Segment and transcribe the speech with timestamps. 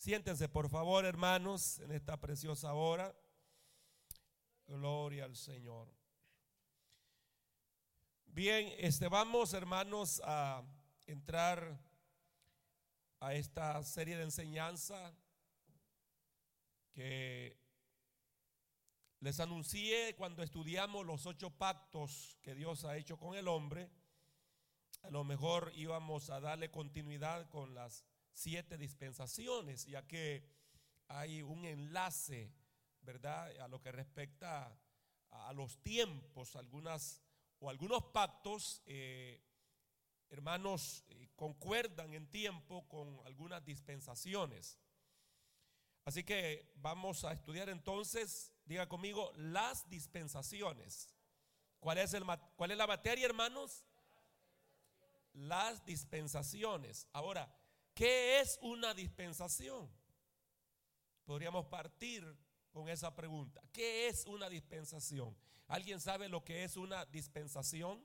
[0.00, 3.14] Siéntense, por favor, hermanos, en esta preciosa hora.
[4.66, 5.94] Gloria al Señor.
[8.24, 10.62] Bien, este vamos, hermanos, a
[11.04, 11.78] entrar
[13.18, 15.14] a esta serie de enseñanza
[16.92, 17.60] que
[19.18, 23.90] les anuncié cuando estudiamos los ocho pactos que Dios ha hecho con el hombre.
[25.02, 30.44] A lo mejor íbamos a darle continuidad con las siete dispensaciones, ya que
[31.08, 32.52] hay un enlace,
[33.02, 34.76] ¿verdad?, a lo que respecta
[35.30, 37.20] a, los tiempos, algunas
[37.58, 39.42] o algunos pactos, eh,
[40.30, 44.78] hermanos, eh, concuerdan en tiempo con algunas dispensaciones.
[46.04, 51.14] Así que vamos a estudiar entonces, diga conmigo, las dispensaciones.
[51.78, 52.24] ¿Cuál es, el,
[52.56, 53.84] cuál es la materia, hermanos?
[55.32, 57.06] Las dispensaciones.
[57.12, 57.52] Ahora,
[58.00, 59.86] ¿Qué es una dispensación?
[61.26, 62.24] Podríamos partir
[62.70, 63.60] con esa pregunta.
[63.70, 65.36] ¿Qué es una dispensación?
[65.68, 68.02] ¿Alguien sabe lo que es una dispensación?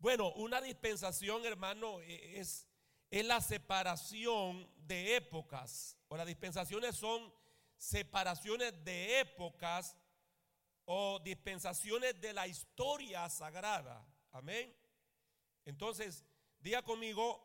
[0.00, 2.66] Bueno, una dispensación, hermano, e, es,
[3.08, 5.96] es la separación de épocas.
[6.08, 7.32] O las dispensaciones son
[7.76, 9.96] separaciones de épocas
[10.86, 14.04] o dispensaciones de la historia sagrada.
[14.32, 14.74] Amén.
[15.64, 16.24] Entonces,
[16.84, 17.42] Conmigo,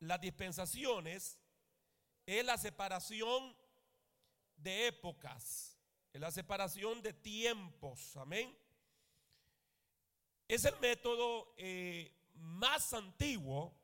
[0.00, 1.38] las dispensaciones
[2.24, 3.54] es la separación
[4.56, 5.78] de épocas,
[6.12, 8.56] es la separación de tiempos, amén.
[10.48, 13.76] Es el método eh, más antiguo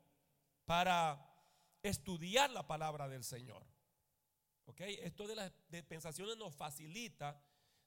[0.65, 1.23] para
[1.83, 3.63] estudiar la palabra del Señor.
[4.65, 4.81] ¿Ok?
[4.81, 7.39] Esto de las dispensaciones nos facilita,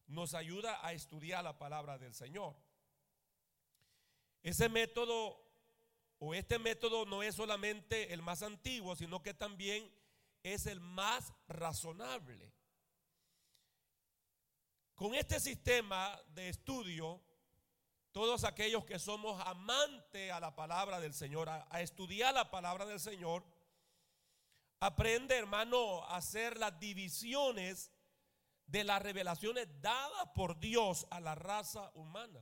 [0.06, 2.54] nos ayuda a estudiar la palabra del Señor.
[4.42, 5.45] Ese método
[6.18, 9.90] o este método no es solamente el más antiguo, sino que también
[10.42, 12.52] es el más razonable.
[14.94, 17.22] Con este sistema de estudio,
[18.12, 22.98] todos aquellos que somos amantes a la palabra del Señor, a, estudiar la palabra del
[22.98, 23.44] Señor,
[24.80, 27.92] aprende, hermano, a hacer las divisiones
[28.66, 32.40] de las revelaciones dadas por Dios a la raza humana.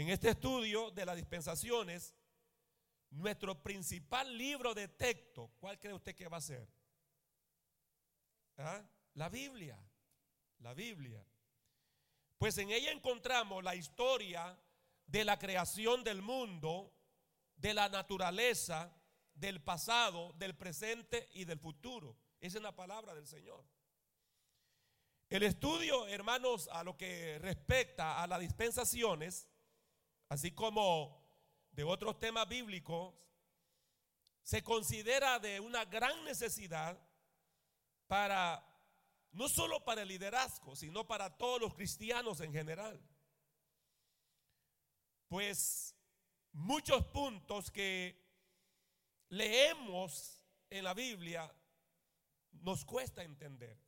[0.00, 2.14] En este estudio de las dispensaciones,
[3.10, 6.66] nuestro principal libro de texto, ¿cuál cree usted que va a ser?
[8.56, 8.82] ¿Ah?
[9.12, 9.78] La Biblia,
[10.60, 11.22] la Biblia.
[12.38, 14.58] Pues en ella encontramos la historia
[15.04, 16.94] de la creación del mundo,
[17.56, 18.96] de la naturaleza,
[19.34, 22.16] del pasado, del presente y del futuro.
[22.40, 23.66] Esa es la palabra del Señor.
[25.28, 29.49] El estudio, hermanos, a lo que respecta a las dispensaciones,
[30.30, 31.20] así como
[31.72, 33.14] de otros temas bíblicos,
[34.42, 36.98] se considera de una gran necesidad
[38.06, 38.64] para,
[39.32, 43.00] no solo para el liderazgo, sino para todos los cristianos en general.
[45.26, 45.96] Pues
[46.52, 48.16] muchos puntos que
[49.28, 51.52] leemos en la Biblia
[52.52, 53.78] nos cuesta entender.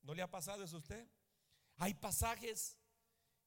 [0.00, 1.06] ¿No le ha pasado eso a usted?
[1.76, 2.78] Hay pasajes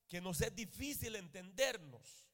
[0.09, 2.27] que nos es difícil entendernos.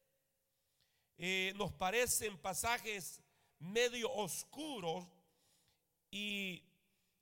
[1.17, 3.21] Eh, nos parecen pasajes
[3.59, 5.05] medio oscuros
[6.09, 6.63] y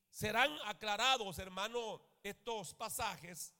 [0.10, 3.54] serán aclarados, hermano, estos pasajes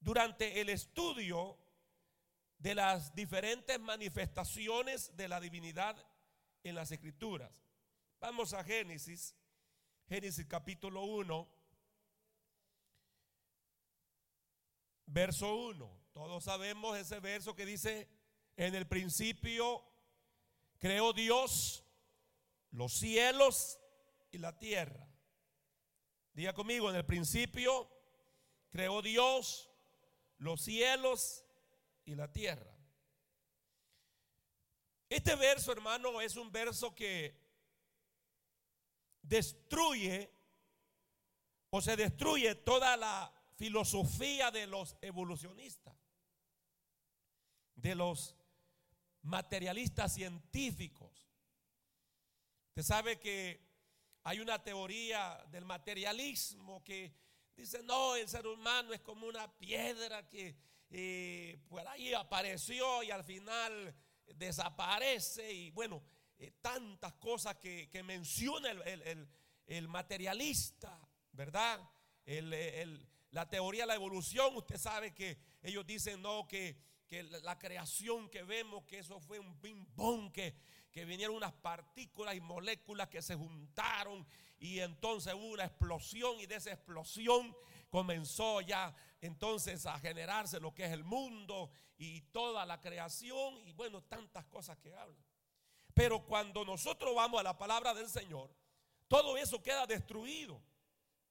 [0.00, 1.58] durante el estudio
[2.58, 5.96] de las diferentes manifestaciones de la divinidad
[6.62, 7.50] en las escrituras.
[8.20, 9.34] Vamos a Génesis,
[10.08, 11.57] Génesis capítulo 1.
[15.10, 15.98] Verso 1.
[16.12, 18.08] Todos sabemos ese verso que dice,
[18.56, 19.82] en el principio
[20.78, 21.82] creó Dios
[22.72, 23.80] los cielos
[24.30, 25.08] y la tierra.
[26.34, 27.90] Diga conmigo, en el principio
[28.68, 29.70] creó Dios
[30.36, 31.42] los cielos
[32.04, 32.76] y la tierra.
[35.08, 37.34] Este verso, hermano, es un verso que
[39.22, 40.30] destruye
[41.70, 45.94] o se destruye toda la filosofía de los evolucionistas,
[47.74, 48.36] de los
[49.22, 51.28] materialistas científicos.
[52.68, 53.60] Usted sabe que
[54.22, 57.12] hay una teoría del materialismo que
[57.56, 60.56] dice, no, el ser humano es como una piedra que
[60.90, 63.92] eh, por ahí apareció y al final
[64.36, 66.00] desaparece y bueno,
[66.38, 70.96] eh, tantas cosas que, menciona el, materialista,
[71.32, 71.80] ¿verdad?
[72.24, 76.76] el, la teoría de la evolución, usted sabe que ellos dicen no, que,
[77.06, 80.54] que la creación que vemos, que eso fue un ping pong, que,
[80.90, 84.26] que vinieron unas partículas y moléculas que se juntaron
[84.58, 87.56] y entonces hubo una explosión y de esa explosión
[87.90, 93.72] comenzó ya entonces a generarse lo que es el mundo y toda la creación y
[93.72, 95.24] bueno, tantas cosas que hablan.
[95.94, 98.50] Pero cuando nosotros vamos a la palabra del Señor,
[99.08, 100.60] todo eso queda destruido.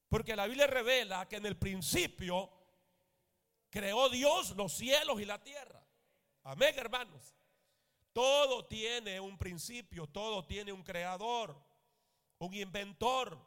[0.09, 2.49] Porque la Biblia revela que en el principio
[3.69, 5.83] creó Dios los cielos y la tierra.
[6.43, 7.35] Amén, hermanos.
[8.13, 11.55] Todo tiene un principio, todo tiene un creador,
[12.39, 13.37] un inventor.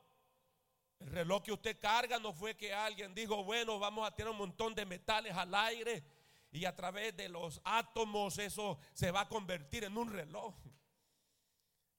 [0.98, 4.38] El reloj que usted carga no fue que alguien dijo, bueno, vamos a tener un
[4.38, 6.04] montón de metales al aire
[6.52, 10.54] y a través de los átomos eso se va a convertir en un reloj.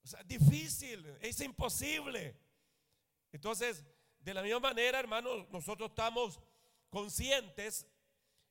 [0.03, 2.37] O sea, es difícil, es imposible.
[3.31, 3.83] Entonces,
[4.21, 6.39] de la misma manera, hermanos, nosotros estamos
[6.89, 7.87] conscientes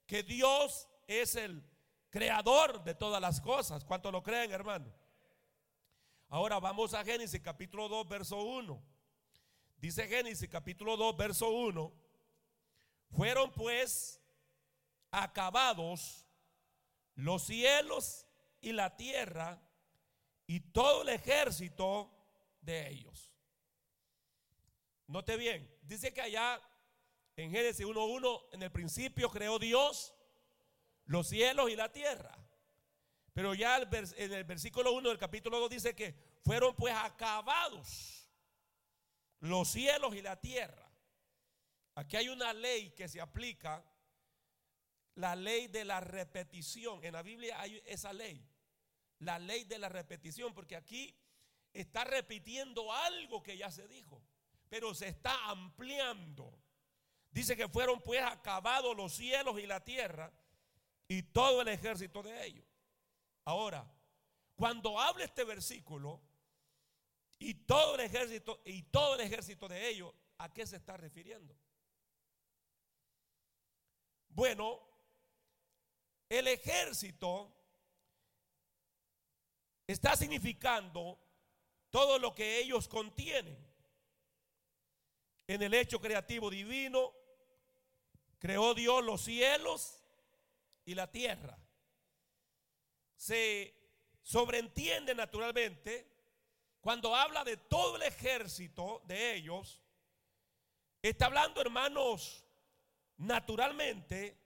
[0.06, 1.62] que Dios es el
[2.10, 3.84] creador de todas las cosas.
[3.84, 4.92] ¿Cuánto lo creen, hermano?
[6.28, 8.82] Ahora vamos a Génesis capítulo 2, verso 1.
[9.76, 11.92] Dice Génesis capítulo 2, verso 1.
[13.10, 14.20] Fueron pues
[15.10, 16.26] acabados
[17.14, 18.26] los cielos
[18.60, 19.60] y la tierra
[20.46, 22.10] y todo el ejército
[22.60, 23.29] de ellos.
[25.10, 26.60] Note bien, dice que allá
[27.36, 30.14] en Génesis 1.1, en el principio creó Dios
[31.04, 32.36] los cielos y la tierra.
[33.32, 36.14] Pero ya en el versículo 1 del capítulo 2 dice que
[36.44, 38.30] fueron pues acabados
[39.40, 40.90] los cielos y la tierra.
[41.94, 43.84] Aquí hay una ley que se aplica,
[45.14, 47.04] la ley de la repetición.
[47.04, 48.50] En la Biblia hay esa ley
[49.20, 51.14] la ley de la repetición, porque aquí
[51.72, 54.22] está repitiendo algo que ya se dijo,
[54.70, 56.56] pero se está ampliando.
[57.30, 60.32] Dice que fueron pues acabados los cielos y la tierra
[61.08, 62.64] y todo el ejército de ellos.
[63.44, 63.92] Ahora,
[64.54, 66.22] cuando habla este versículo
[67.38, 71.56] y todo el ejército y todo el ejército de ellos, ¿a qué se está refiriendo?
[74.28, 74.80] Bueno,
[76.28, 77.52] el ejército
[79.84, 81.18] está significando
[81.90, 83.69] todo lo que ellos contienen.
[85.50, 87.12] En el hecho creativo divino,
[88.38, 90.00] creó Dios los cielos
[90.84, 91.58] y la tierra.
[93.16, 93.74] Se
[94.22, 96.06] sobreentiende naturalmente
[96.80, 99.82] cuando habla de todo el ejército de ellos,
[101.02, 102.46] está hablando, hermanos,
[103.16, 104.38] naturalmente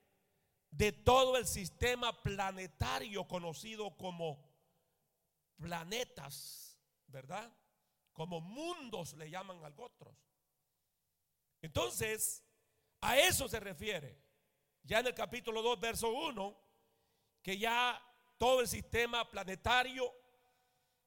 [0.71, 4.43] de todo el sistema planetario conocido como
[5.59, 7.55] planetas, ¿verdad?
[8.15, 10.34] Como mundos le llaman a otros.
[11.65, 12.45] Entonces,
[13.01, 14.21] a eso se refiere.
[14.83, 16.61] Ya en el capítulo 2, verso 1,
[17.41, 17.99] que ya
[18.37, 20.15] todo el sistema planetario,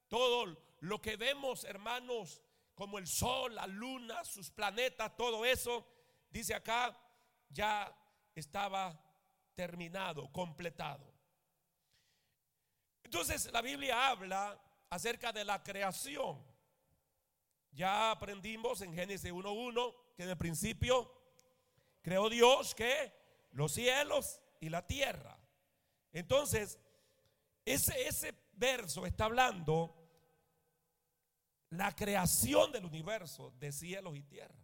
[0.08, 2.42] todo lo que vemos, hermanos,
[2.74, 5.86] como el sol, la luna, sus planetas, todo eso,
[6.28, 7.00] dice acá,
[7.48, 7.96] ya
[8.34, 9.00] estaba
[9.54, 11.14] terminado, completado.
[13.04, 14.60] Entonces la Biblia habla
[14.90, 16.44] acerca de la creación.
[17.70, 21.08] Ya aprendimos en Génesis 1.1 que el principio
[22.02, 23.12] creó Dios que
[23.52, 25.38] los cielos y la tierra.
[26.10, 26.80] Entonces,
[27.64, 29.94] ese, ese verso está hablando
[31.70, 34.58] la creación del universo de cielos y tierra.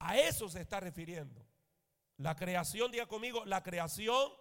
[0.00, 1.46] A eso se está refiriendo.
[2.16, 4.32] La creación, diga conmigo, la creación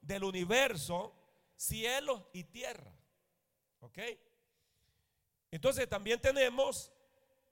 [0.00, 1.14] del universo
[1.54, 2.96] cielos y tierra.
[3.80, 3.98] ¿Ok?
[5.50, 6.90] Entonces también tenemos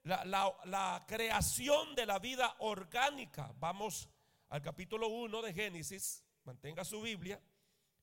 [0.07, 3.53] la, creación de la vida orgánica.
[3.59, 4.09] Vamos
[4.49, 6.23] al capítulo 1 de Génesis.
[6.43, 7.41] Mantenga su Biblia.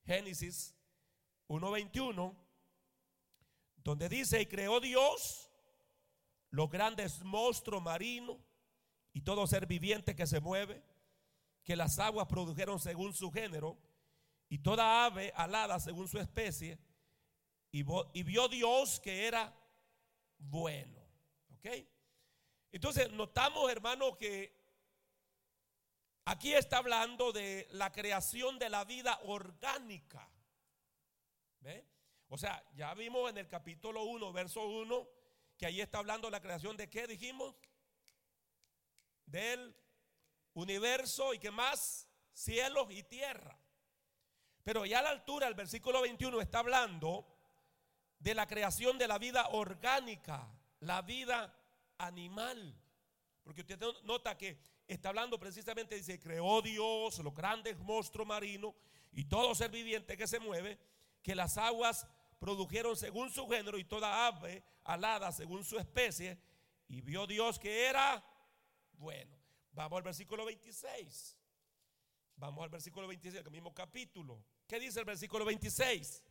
[0.05, 0.75] Génesis
[1.49, 2.37] 1.21.
[3.77, 5.51] Donde dice, y creó Dios
[6.51, 8.39] los grandes monstruos marinos
[9.13, 10.83] y todo ser viviente que se mueve,
[11.63, 13.77] que las aguas produjeron según su género
[14.49, 16.79] y toda ave alada según su especie,
[17.73, 17.83] y,
[18.23, 19.53] vio Dios que era
[20.39, 21.03] bueno.
[21.57, 21.67] ¿Ok?
[22.75, 24.53] Entonces notamos, hermano, que
[26.25, 30.29] aquí está hablando de la creación de la vida orgánica.
[31.61, 31.87] ¿Ve?
[32.27, 35.09] O sea, ya vimos en el capítulo 1, verso 1,
[35.57, 37.55] que ahí está hablando de la creación de qué dijimos?
[39.25, 39.73] Del
[40.55, 42.09] universo y qué más?
[42.33, 43.57] Cielos y tierra.
[44.65, 47.25] Pero ya a la altura, el versículo 21 está hablando
[48.19, 51.57] de la creación de la vida orgánica, la vida
[51.99, 52.75] animal.
[53.43, 58.75] Porque usted nota que está hablando precisamente, dice, creó Dios los grandes monstruos marinos
[59.13, 60.79] y todo ser viviente que se mueve,
[61.23, 62.07] que las aguas
[62.39, 66.39] produjeron según su género y toda ave alada según su especie,
[66.89, 68.23] y vio Dios que era
[68.93, 69.39] bueno.
[69.73, 71.37] Vamos al versículo 26.
[72.37, 74.45] Vamos al versículo 26, el mismo capítulo.
[74.67, 76.25] ¿Qué dice el versículo 26?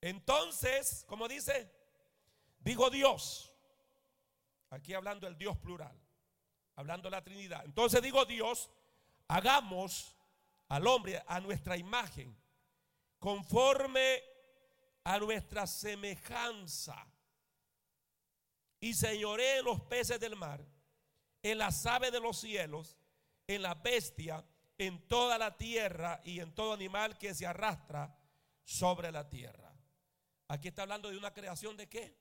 [0.00, 1.70] Entonces, como dice,
[2.60, 3.52] dijo Dios,
[4.70, 5.98] aquí hablando del Dios plural,
[6.74, 7.64] hablando la Trinidad.
[7.64, 8.70] Entonces digo Dios,
[9.28, 10.16] hagamos
[10.68, 12.36] al hombre a nuestra imagen,
[13.18, 14.22] conforme
[15.04, 17.06] a nuestra semejanza,
[18.80, 20.64] y señoré en los peces del mar,
[21.42, 22.96] en las aves de los cielos,
[23.46, 24.44] en la bestia,
[24.78, 28.14] en toda la tierra y en todo animal que se arrastra
[28.64, 29.72] sobre la tierra.
[30.48, 32.18] Aquí está hablando de una creación de qué?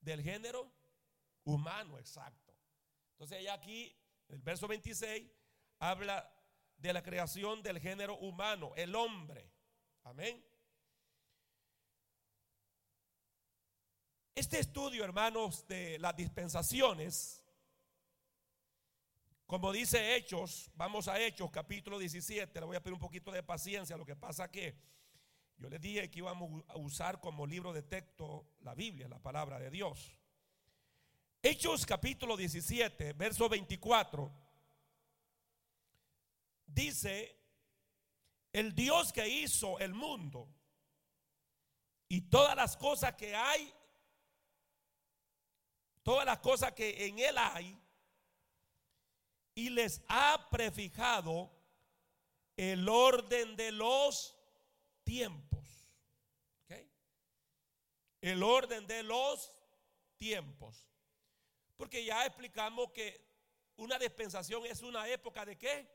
[0.00, 0.72] Del género
[1.44, 2.54] humano, exacto.
[3.12, 3.94] Entonces aquí,
[4.28, 5.30] el verso 26,
[5.78, 6.30] habla
[6.76, 9.50] de la creación del género humano, el hombre.
[10.02, 10.44] Amén.
[14.34, 17.44] Este estudio, hermanos, de las dispensaciones,
[19.46, 23.42] como dice Hechos, vamos a Hechos, capítulo 17, le voy a pedir un poquito de
[23.42, 24.76] paciencia, lo que pasa que
[25.56, 29.58] yo les dije que íbamos a usar como libro de texto la Biblia, la palabra
[29.58, 30.18] de Dios.
[31.46, 34.32] Hechos capítulo 17, verso 24,
[36.64, 37.38] dice,
[38.50, 40.48] el Dios que hizo el mundo
[42.08, 43.70] y todas las cosas que hay,
[46.02, 47.78] todas las cosas que en él hay,
[49.54, 51.54] y les ha prefijado
[52.56, 54.34] el orden de los
[55.02, 55.90] tiempos.
[58.22, 59.54] El orden de los
[60.16, 60.93] tiempos.
[61.76, 63.24] Porque ya explicamos que
[63.76, 65.88] una dispensación es una época de qué?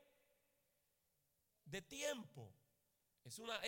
[1.64, 2.52] De tiempo.
[3.24, 3.60] Es una,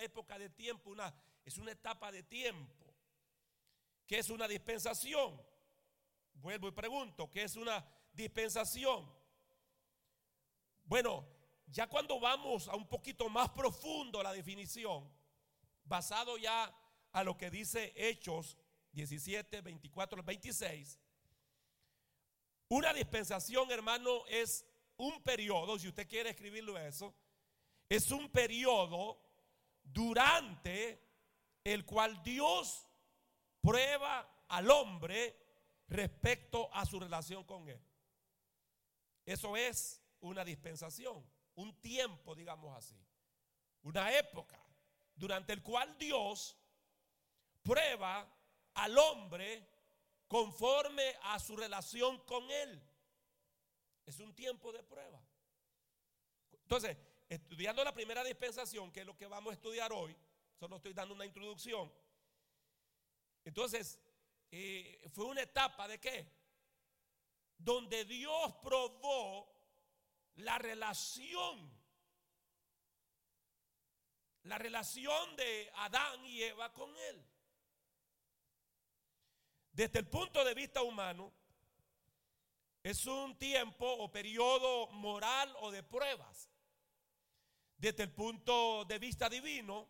[0.00, 2.94] época de tiempo, una, es una etapa de tiempo.
[4.06, 5.40] ¿Qué es una dispensación?
[6.34, 9.12] Vuelvo y pregunto, ¿qué es una dispensación?
[10.84, 11.26] Bueno,
[11.66, 15.10] ya cuando vamos a un poquito más profundo la definición,
[15.84, 16.72] basado ya
[17.12, 18.58] a lo que dice Hechos
[18.92, 20.98] 17, 24, 26,
[22.74, 24.64] una dispensación, hermano, es
[24.96, 27.14] un periodo, si usted quiere escribirlo eso,
[27.88, 29.20] es un periodo
[29.82, 31.00] durante
[31.62, 32.88] el cual Dios
[33.60, 35.36] prueba al hombre
[35.88, 37.80] respecto a su relación con él.
[39.24, 41.24] Eso es una dispensación
[41.56, 42.96] un tiempo, digamos así,
[43.82, 44.60] una época
[45.14, 46.56] durante el cual Dios
[47.62, 48.28] prueba
[48.74, 49.73] al hombre
[50.28, 52.82] conforme a su relación con Él.
[54.06, 55.22] Es un tiempo de prueba.
[56.52, 56.96] Entonces,
[57.28, 60.16] estudiando la primera dispensación, que es lo que vamos a estudiar hoy,
[60.58, 61.92] solo estoy dando una introducción.
[63.44, 63.98] Entonces,
[64.50, 66.26] eh, fue una etapa de qué?
[67.58, 69.52] Donde Dios probó
[70.36, 71.70] la relación,
[74.44, 77.24] la relación de Adán y Eva con él.
[79.74, 81.32] Desde el punto de vista humano,
[82.80, 86.48] es un tiempo o periodo moral o de pruebas.
[87.76, 89.88] Desde el punto de vista divino,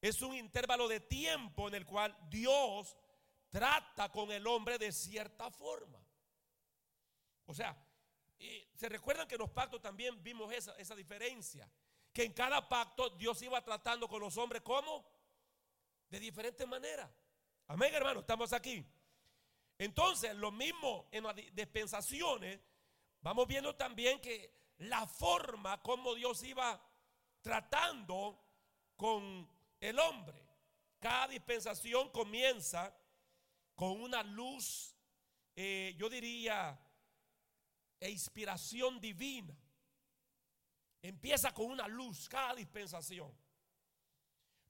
[0.00, 2.96] es un intervalo de tiempo en el cual Dios
[3.50, 6.02] trata con el hombre de cierta forma.
[7.44, 7.76] O sea,
[8.74, 11.70] se recuerdan que en los pactos también vimos esa, esa diferencia.
[12.10, 15.04] Que en cada pacto Dios iba tratando con los hombres como
[16.08, 17.10] de diferentes maneras.
[17.66, 18.84] Amén, hermano, estamos aquí.
[19.78, 22.60] Entonces, lo mismo en las dispensaciones,
[23.20, 26.80] vamos viendo también que la forma como Dios iba
[27.40, 28.40] tratando
[28.96, 29.48] con
[29.80, 30.42] el hombre.
[30.98, 32.96] Cada dispensación comienza
[33.74, 34.94] con una luz,
[35.56, 36.78] eh, yo diría,
[38.00, 39.54] e inspiración divina.
[41.02, 43.30] Empieza con una luz cada dispensación.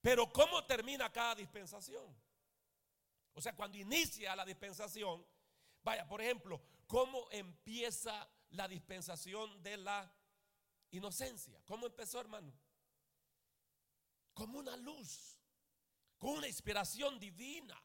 [0.01, 2.05] Pero ¿cómo termina cada dispensación?
[3.35, 5.27] O sea, cuando inicia la dispensación,
[5.83, 10.13] vaya, por ejemplo, ¿cómo empieza la dispensación de la
[10.91, 11.61] inocencia?
[11.67, 12.53] ¿Cómo empezó, hermano?
[14.33, 15.37] Como una luz,
[16.17, 17.81] con una inspiración divina.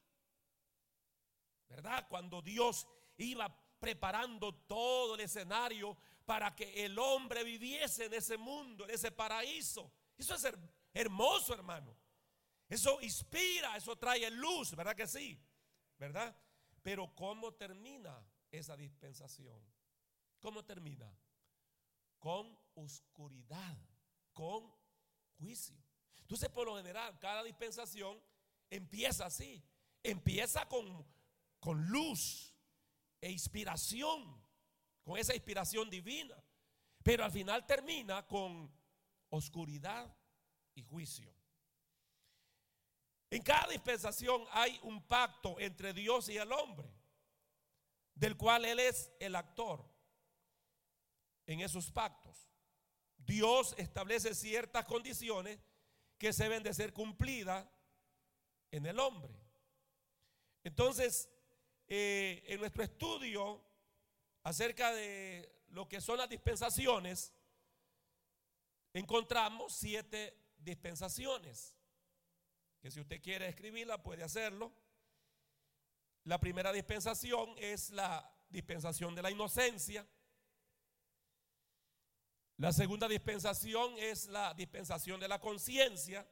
[1.67, 2.07] ¿Verdad?
[2.07, 2.87] Cuando Dios
[3.17, 9.11] iba preparando todo el escenario para que el hombre viviese en ese mundo, en ese
[9.11, 9.91] paraíso.
[10.17, 10.47] Eso es
[10.93, 11.95] hermoso, hermano.
[12.69, 15.41] Eso inspira, eso trae luz, ¿verdad que sí?
[15.97, 16.35] ¿Verdad?
[16.83, 19.59] Pero ¿cómo termina esa dispensación?
[20.39, 21.11] ¿Cómo termina?
[22.19, 23.77] Con oscuridad,
[24.31, 24.71] con
[25.37, 25.83] juicio.
[26.19, 28.21] Entonces, por lo general, cada dispensación
[28.69, 29.63] empieza así.
[30.03, 31.05] Empieza con,
[31.59, 32.53] con luz
[33.19, 34.41] e inspiración,
[35.03, 36.35] con esa inspiración divina.
[37.01, 38.71] Pero al final termina con
[39.29, 40.15] oscuridad
[40.75, 41.38] y juicio.
[43.31, 46.91] En cada dispensación hay un pacto entre Dios y el hombre,
[48.15, 49.85] del cual Él es el actor
[51.45, 52.49] en esos pactos.
[53.17, 55.59] Dios establece ciertas condiciones
[56.17, 57.67] que se deben de ser cumplidas
[58.71, 59.33] en el hombre.
[60.63, 61.29] Entonces,
[61.87, 63.63] eh, en nuestro estudio
[64.43, 67.33] acerca de lo que son las dispensaciones,
[68.93, 71.78] encontramos siete dispensaciones,
[72.81, 74.71] que si usted quiere escribirla puede hacerlo.
[76.23, 80.05] La primera dispensación es la dispensación de la inocencia.
[82.57, 86.27] La segunda dispensación es la dispensación de la conciencia.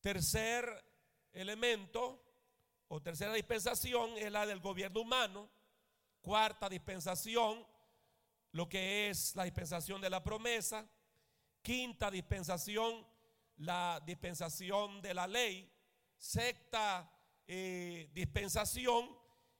[0.00, 0.84] Tercer
[1.32, 2.22] elemento
[2.88, 5.50] o tercera dispensación es la del gobierno humano.
[6.20, 7.66] Cuarta dispensación,
[8.52, 10.88] lo que es la dispensación de la promesa.
[11.62, 13.04] Quinta dispensación,
[13.56, 15.72] la dispensación de la ley.
[16.16, 17.10] Sexta
[17.46, 19.16] eh, dispensación,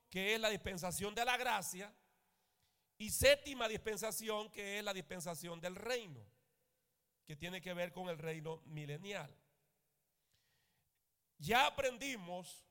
[0.09, 1.93] que es la dispensación de la gracia.
[2.97, 6.25] Y séptima dispensación, que es la dispensación del reino,
[7.25, 9.33] que tiene que ver con el reino milenial.
[11.37, 12.65] Ya aprendimos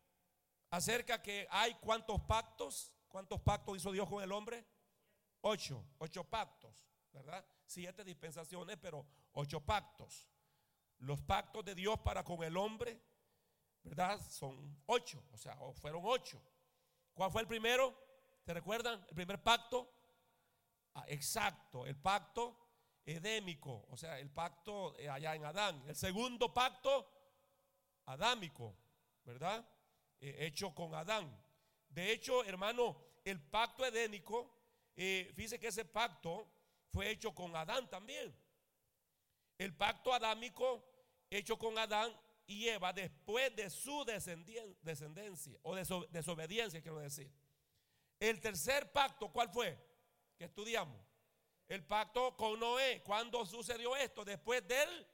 [0.71, 4.67] acerca que hay cuántos pactos, cuántos pactos hizo Dios con el hombre.
[5.43, 7.47] Ocho, ocho pactos, ¿verdad?
[7.65, 10.29] Siete dispensaciones, pero ocho pactos.
[10.99, 13.01] Los pactos de Dios para con el hombre,
[13.83, 14.21] ¿verdad?
[14.31, 16.43] Son ocho, o sea, fueron ocho.
[17.13, 17.95] ¿Cuál fue el primero?
[18.45, 19.05] ¿Se recuerdan?
[19.09, 19.93] El primer pacto.
[20.95, 22.67] Ah, exacto, el pacto
[23.05, 25.85] edémico, o sea, el pacto eh, allá en Adán.
[25.87, 27.09] El segundo pacto,
[28.07, 28.77] adámico,
[29.25, 29.67] ¿verdad?
[30.21, 31.39] Eh, hecho con Adán.
[31.89, 34.51] De hecho, hermano, el pacto edénico,
[34.97, 36.49] eh, fíjese que ese pacto
[36.91, 38.35] fue hecho con Adán también.
[39.59, 40.85] El pacto adámico
[41.31, 42.13] hecho con Adán
[42.47, 47.31] y Eva después de su descendencia o de desobediencia, quiero decir.
[48.21, 49.79] El tercer pacto, ¿cuál fue?
[50.37, 50.97] Que estudiamos.
[51.69, 53.03] El pacto con Noé.
[53.05, 54.25] ¿Cuándo sucedió esto?
[54.25, 55.07] Después del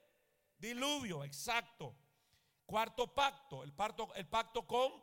[0.57, 1.95] diluvio, exacto.
[2.65, 4.93] Cuarto pacto, el pacto, el pacto con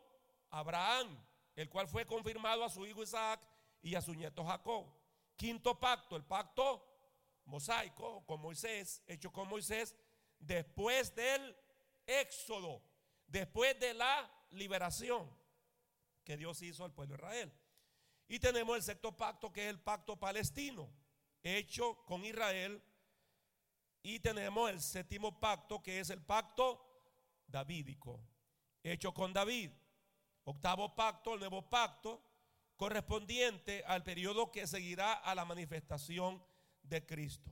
[0.49, 1.23] Abraham,
[1.55, 3.39] el cual fue confirmado a su hijo Isaac
[3.81, 4.87] y a su nieto Jacob.
[5.35, 6.90] Quinto pacto, el pacto
[7.45, 9.95] mosaico con Moisés, hecho con Moisés,
[10.39, 11.55] después del
[12.05, 12.81] éxodo,
[13.27, 15.29] después de la liberación
[16.23, 17.53] que Dios hizo al pueblo de Israel.
[18.27, 20.89] Y tenemos el sexto pacto, que es el pacto palestino,
[21.43, 22.81] hecho con Israel.
[24.03, 26.81] Y tenemos el séptimo pacto, que es el pacto
[27.47, 28.23] davídico,
[28.83, 29.71] hecho con David.
[30.43, 32.23] Octavo pacto, el nuevo pacto,
[32.75, 36.43] correspondiente al periodo que seguirá a la manifestación
[36.83, 37.51] de Cristo.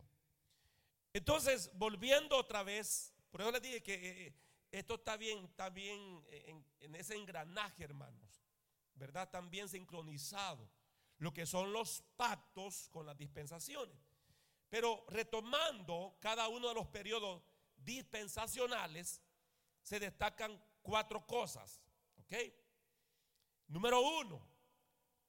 [1.13, 4.35] Entonces, volviendo otra vez, por eso les dije que eh, eh,
[4.71, 8.43] esto está bien, está bien en, en ese engranaje, hermanos,
[8.93, 9.29] ¿verdad?
[9.29, 10.69] También sincronizado
[11.17, 13.95] lo que son los pactos con las dispensaciones.
[14.69, 17.41] Pero retomando cada uno de los periodos
[17.75, 19.21] dispensacionales,
[19.81, 21.81] se destacan cuatro cosas.
[22.17, 22.33] ¿Ok?
[23.67, 24.47] Número uno,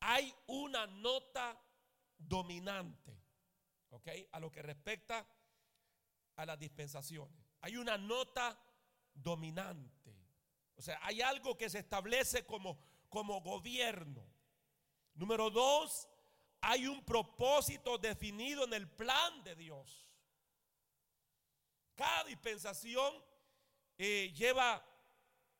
[0.01, 1.61] hay una nota
[2.17, 3.20] dominante.
[3.91, 4.09] ¿Ok?
[4.33, 5.27] A lo que respecta
[6.37, 7.37] a las dispensaciones.
[7.61, 8.59] Hay una nota
[9.15, 10.17] dominante.
[10.77, 14.27] O sea, hay algo que se establece como, como gobierno.
[15.15, 16.09] Número dos,
[16.61, 20.07] hay un propósito definido en el plan de Dios.
[21.95, 23.13] Cada dispensación
[23.99, 24.83] eh, lleva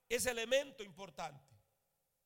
[0.09, 1.45] ese elemento importante.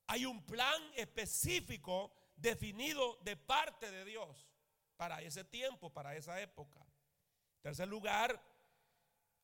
[0.06, 4.53] Hay un plan específico definido de parte de Dios
[4.96, 6.80] para ese tiempo, para esa época.
[6.80, 8.40] En tercer lugar,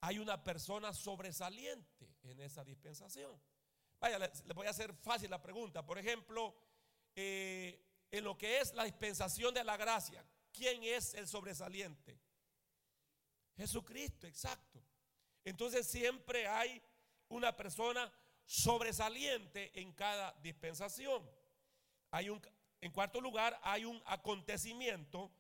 [0.01, 3.41] hay una persona sobresaliente en esa dispensación.
[3.99, 5.85] Vaya, le, voy a hacer fácil la pregunta.
[5.85, 6.55] Por ejemplo,
[7.15, 12.19] eh, en lo que es la dispensación de la gracia, ¿quién es el sobresaliente?
[13.57, 14.83] Jesucristo, exacto.
[15.45, 16.83] Entonces siempre hay
[17.29, 18.11] una persona
[18.47, 21.29] sobresaliente en cada dispensación.
[22.11, 22.41] Hay un,
[22.81, 25.31] en cuarto lugar, hay un acontecimiento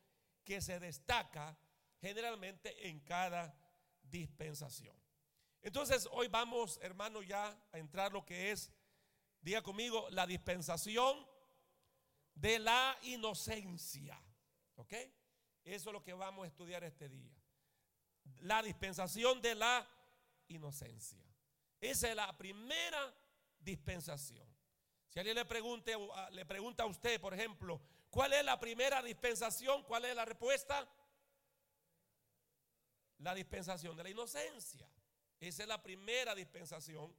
[0.44, 1.56] que se destaca
[2.00, 3.54] generalmente en cada
[4.02, 4.96] dispensación.
[5.62, 8.70] Entonces, hoy vamos, hermano, ya a entrar lo que es,
[9.40, 11.26] diga conmigo, la dispensación
[12.34, 14.20] de la inocencia.
[14.76, 14.94] ¿Ok?
[15.64, 17.40] Eso es lo que vamos a estudiar este día
[18.42, 19.86] la dispensación de la
[20.48, 21.24] inocencia.
[21.80, 23.14] Esa es la primera
[23.58, 24.46] dispensación.
[25.08, 25.94] Si alguien le, pregunte,
[26.32, 29.82] le pregunta a usted, por ejemplo, ¿cuál es la primera dispensación?
[29.84, 30.88] ¿Cuál es la respuesta?
[33.18, 34.90] La dispensación de la inocencia.
[35.38, 37.14] Esa es la primera dispensación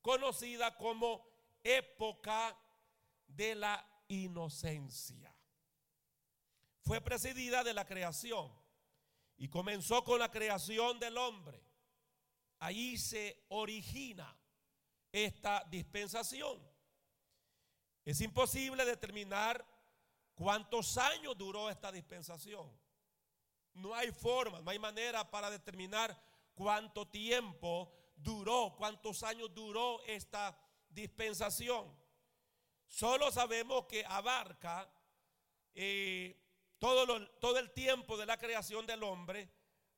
[0.00, 1.24] conocida como
[1.62, 2.56] época
[3.26, 5.34] de la inocencia.
[6.82, 8.52] Fue presidida de la creación
[9.36, 11.62] y comenzó con la creación del hombre.
[12.58, 14.36] Ahí se origina
[15.12, 16.60] esta dispensación.
[18.04, 19.64] Es imposible determinar
[20.40, 22.66] cuántos años duró esta dispensación.
[23.74, 26.18] No hay forma, no hay manera para determinar
[26.54, 31.94] cuánto tiempo duró, cuántos años duró esta dispensación.
[32.88, 34.90] Solo sabemos que abarca
[35.74, 36.42] eh,
[36.78, 39.46] todo, el tiempo de la creación del hombre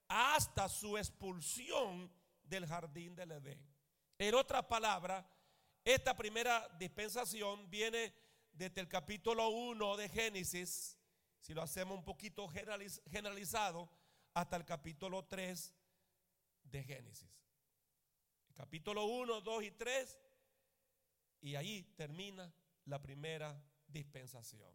[0.08, 3.64] hasta su expulsión del jardín del Edén.
[4.18, 5.24] En otras palabras,
[5.84, 8.21] esta primera dispensación viene
[8.52, 10.98] desde el capítulo 1 de Génesis,
[11.40, 13.90] si lo hacemos un poquito generalizado,
[14.34, 15.74] hasta el capítulo 3
[16.64, 17.28] de Génesis.
[18.54, 20.20] capítulo 1, 2 y 3,
[21.40, 22.52] y ahí termina
[22.84, 24.70] la primera dispensación.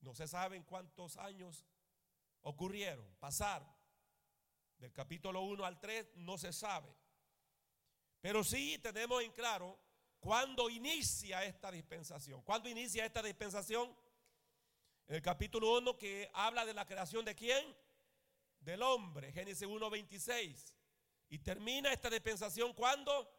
[0.00, 1.64] No se saben cuántos años
[2.42, 3.68] ocurrieron, pasaron.
[4.78, 6.92] Del capítulo 1 al 3 no se sabe.
[8.20, 9.78] Pero sí tenemos en claro
[10.20, 12.42] cuándo inicia esta dispensación.
[12.42, 13.94] ¿Cuándo inicia esta dispensación?
[15.08, 17.74] En el capítulo 1 que habla de la creación de quién?
[18.60, 20.76] Del hombre, Génesis 1, 26.
[21.30, 23.36] Y termina esta dispensación cuando?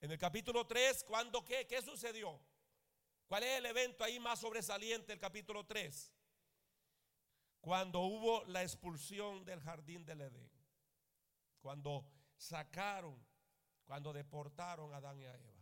[0.00, 1.66] En el capítulo 3, ¿cuándo qué?
[1.66, 2.38] ¿Qué sucedió?
[3.26, 6.12] ¿Cuál es el evento ahí más sobresaliente del capítulo 3?
[7.60, 10.50] Cuando hubo la expulsión del jardín del Edén.
[11.60, 13.18] Cuando sacaron,
[13.84, 15.57] cuando deportaron a Adán y a Eva.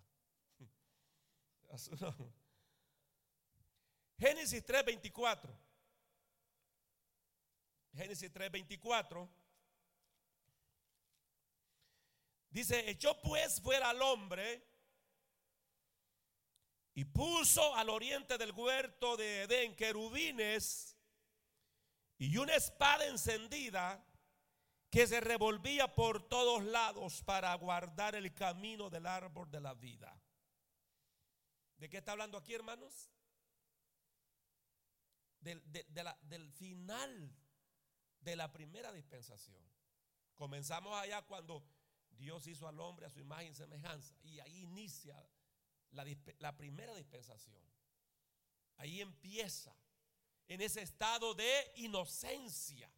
[4.19, 5.51] Génesis 3:24.
[7.95, 9.29] Génesis 3:24.
[12.51, 14.67] Dice, echó pues fuera al hombre
[16.95, 20.97] y puso al oriente del huerto de Edén querubines
[22.17, 24.03] y una espada encendida
[24.89, 30.19] que se revolvía por todos lados para guardar el camino del árbol de la vida.
[31.79, 33.11] ¿De qué está hablando aquí, hermanos?
[35.41, 35.63] Del,
[36.23, 37.35] del final
[38.21, 39.63] de la primera dispensación.
[40.35, 41.65] Comenzamos allá cuando
[42.11, 44.15] Dios hizo al hombre a su imagen y semejanza.
[44.23, 45.17] Y ahí inicia
[45.91, 47.63] la, primera dispensación.
[48.77, 49.75] Ahí empieza
[50.49, 52.91] en ese estado de inocencia.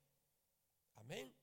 [0.96, 1.34] Amén.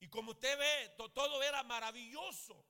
[0.00, 2.64] Y como usted ve, todo era maravilloso.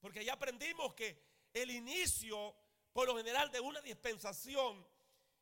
[0.00, 1.22] Porque ya aprendimos que
[1.62, 2.54] el inicio,
[2.92, 4.86] por lo general, de una dispensación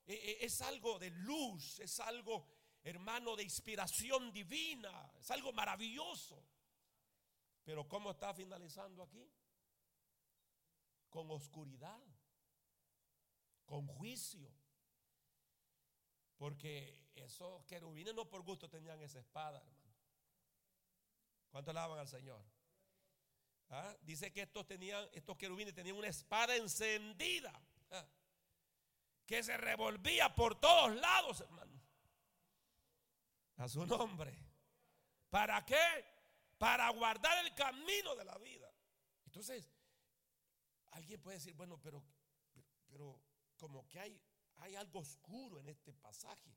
[0.06, 2.46] eh, eh, es algo de luz, es algo,
[2.82, 6.42] hermano, de inspiración divina, es algo maravilloso.
[7.64, 9.30] Pero ¿cómo está finalizando aquí?
[11.14, 12.02] con oscuridad,
[13.64, 14.50] con juicio.
[16.36, 19.94] Porque esos querubines no por gusto tenían esa espada, hermano.
[21.52, 22.44] ¿Cuánto alaban al Señor?
[23.70, 23.96] ¿Ah?
[24.02, 27.52] Dice que estos tenían, estos querubines tenían una espada encendida
[27.90, 28.06] ¿ah?
[29.26, 31.80] que se revolvía por todos lados, hermano.
[33.56, 34.36] A su nombre.
[35.30, 36.04] ¿Para qué?
[36.58, 38.70] Para guardar el camino de la vida.
[39.26, 39.68] Entonces,
[40.94, 42.04] Alguien puede decir, bueno, pero,
[42.86, 43.20] pero
[43.56, 44.20] como que hay,
[44.58, 46.56] hay algo oscuro en este pasaje.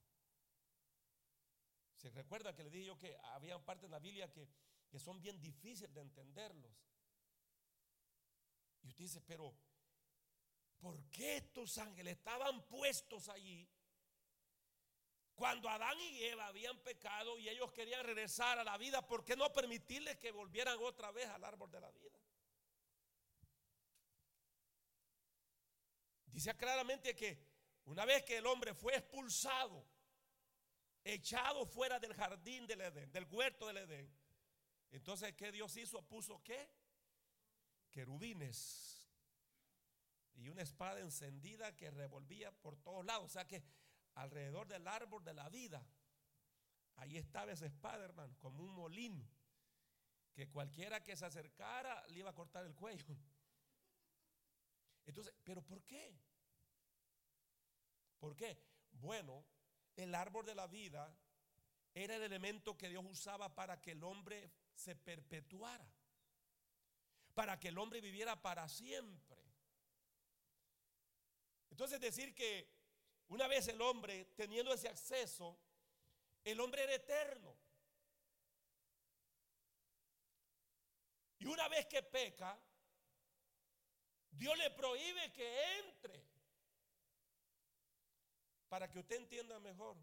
[1.96, 4.48] Se recuerda que le dije yo que había partes de la Biblia que,
[4.89, 6.72] que son bien difíciles de entenderlos.
[8.88, 9.54] Y usted dice, pero
[10.80, 13.69] ¿por qué estos ángeles estaban puestos allí
[15.36, 19.06] cuando Adán y Eva habían pecado y ellos querían regresar a la vida?
[19.06, 22.17] ¿Por qué no permitirles que volvieran otra vez al árbol de la vida?
[26.28, 27.45] Dice claramente que
[27.84, 29.86] una vez que el hombre fue expulsado,
[31.04, 34.17] echado fuera del jardín del Edén, del huerto del Edén,
[34.91, 36.02] entonces ¿qué Dios hizo?
[36.08, 36.77] Puso qué?
[37.91, 39.08] Querubines
[40.36, 43.26] y una espada encendida que revolvía por todos lados.
[43.26, 43.63] O sea que
[44.15, 45.86] alrededor del árbol de la vida,
[46.95, 49.28] ahí estaba esa espada, hermano, como un molino,
[50.34, 53.06] que cualquiera que se acercara le iba a cortar el cuello.
[55.06, 56.19] Entonces, ¿pero por qué?
[58.19, 58.62] ¿Por qué?
[58.91, 59.43] Bueno,
[59.95, 61.15] el árbol de la vida
[61.93, 65.89] era el elemento que Dios usaba para que el hombre se perpetuara,
[67.38, 69.38] para que el hombre viviera para siempre.
[71.69, 72.67] Entonces decir que
[73.28, 75.56] una vez el hombre teniendo ese acceso,
[76.43, 77.56] el hombre era eterno.
[81.38, 82.60] Y una vez que peca,
[84.32, 86.26] Dios le prohíbe que entre.
[88.67, 89.95] Para que usted entienda mejor.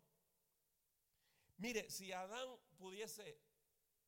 [1.57, 3.41] Mire, si Adán pudiese,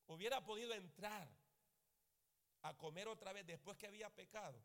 [0.06, 1.28] hubiera podido entrar
[2.68, 4.60] a comer otra vez después que había pecado,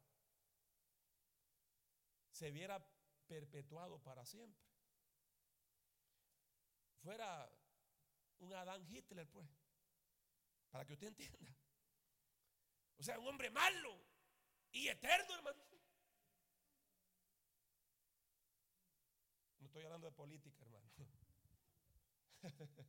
[2.31, 2.83] se hubiera
[3.27, 4.59] perpetuado para siempre.
[7.03, 7.49] Fuera
[8.39, 9.47] un Adán Hitler, pues,
[10.71, 11.55] para que usted entienda.
[12.97, 13.99] O sea, un hombre malo
[14.71, 15.63] y eterno, hermano.
[19.59, 20.89] No estoy hablando de política, hermano.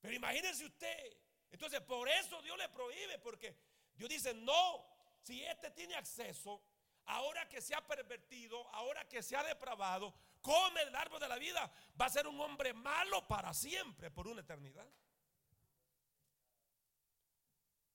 [0.00, 1.18] Pero imagínense usted.
[1.50, 3.56] Entonces, por eso Dios le prohíbe, porque
[3.96, 4.84] Dios dice, no,
[5.22, 6.62] si este tiene acceso,
[7.06, 11.38] ahora que se ha pervertido, ahora que se ha depravado, come el árbol de la
[11.38, 14.88] vida, va a ser un hombre malo para siempre, por una eternidad.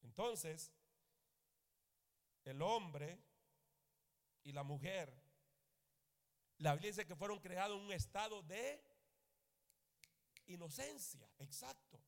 [0.02, 0.72] Entonces,
[2.44, 3.18] el hombre
[4.44, 5.14] y la mujer,
[6.58, 8.84] la Biblia dice que fueron creados en un estado de
[10.48, 12.02] inocencia, exacto.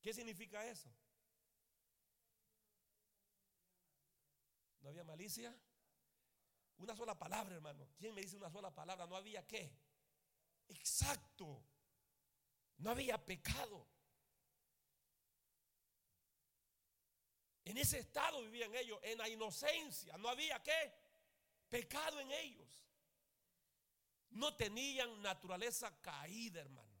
[0.00, 0.90] ¿Qué significa eso?
[4.84, 5.56] ¿No había malicia?
[6.76, 7.88] Una sola palabra, hermano.
[7.96, 9.06] ¿Quién me dice una sola palabra?
[9.06, 9.74] ¿No había qué?
[10.68, 11.64] Exacto.
[12.76, 13.88] No había pecado.
[17.64, 20.18] En ese estado vivían ellos, en la inocencia.
[20.18, 20.92] No había qué?
[21.70, 22.68] Pecado en ellos.
[24.32, 26.92] No tenían naturaleza caída, hermano.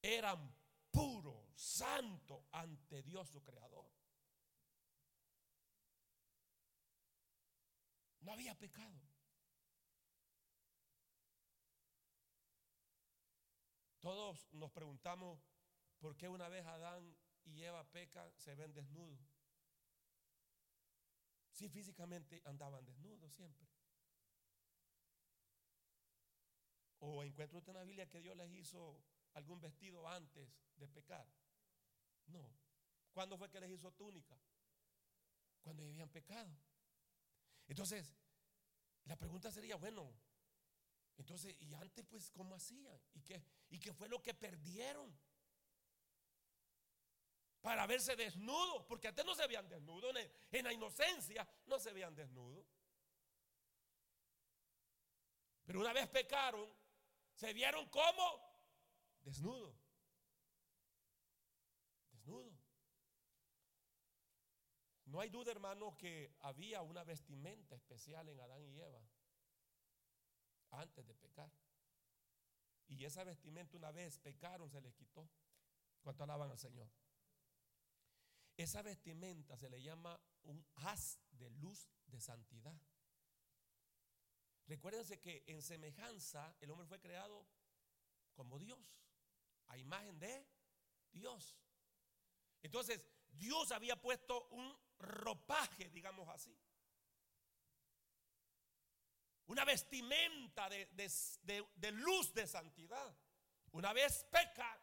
[0.00, 0.54] Eran
[0.92, 3.95] puros, santos ante Dios su Creador.
[8.26, 9.00] No había pecado.
[14.00, 15.38] Todos nos preguntamos
[16.00, 19.20] por qué una vez Adán y Eva pecan, se ven desnudos.
[21.52, 23.68] Si físicamente andaban desnudos siempre.
[26.98, 31.28] ¿O encuentra usted en la Biblia que Dios les hizo algún vestido antes de pecar?
[32.26, 32.52] No.
[33.12, 34.36] ¿Cuándo fue que les hizo túnica?
[35.62, 36.50] Cuando habían pecado.
[37.68, 38.12] Entonces,
[39.04, 40.12] la pregunta sería, bueno,
[41.16, 43.00] entonces, ¿y antes pues cómo hacían?
[43.14, 45.16] ¿Y qué, y qué fue lo que perdieron?
[47.66, 50.14] para verse desnudos, porque antes no se veían desnudos,
[50.52, 52.64] en la inocencia no se veían desnudos.
[55.64, 56.72] Pero una vez pecaron,
[57.34, 58.40] se vieron como.
[59.20, 59.74] Desnudos.
[65.16, 69.00] No hay duda, hermano, que había una vestimenta especial en Adán y Eva
[70.72, 71.50] antes de pecar.
[72.86, 75.26] Y esa vestimenta una vez pecaron, se les quitó.
[76.02, 76.90] ¿Cuánto alaban al Señor?
[78.58, 82.78] Esa vestimenta se le llama un haz de luz de santidad.
[84.66, 87.46] Recuérdense que en semejanza el hombre fue creado
[88.34, 89.00] como Dios,
[89.68, 90.46] a imagen de
[91.10, 91.56] Dios.
[92.60, 96.56] Entonces, Dios había puesto un ropaje, digamos así.
[99.46, 100.88] Una vestimenta de,
[101.76, 103.16] de luz de santidad.
[103.72, 104.80] Una vez peca,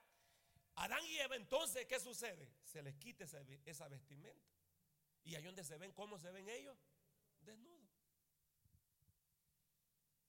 [0.75, 2.51] Adán y Eva, entonces, ¿qué sucede?
[2.63, 3.25] Se les quita
[3.65, 4.51] esa, vestimenta.
[5.23, 6.77] Y ahí donde se ven, ¿cómo se ven ellos?
[7.41, 7.89] Desnudos.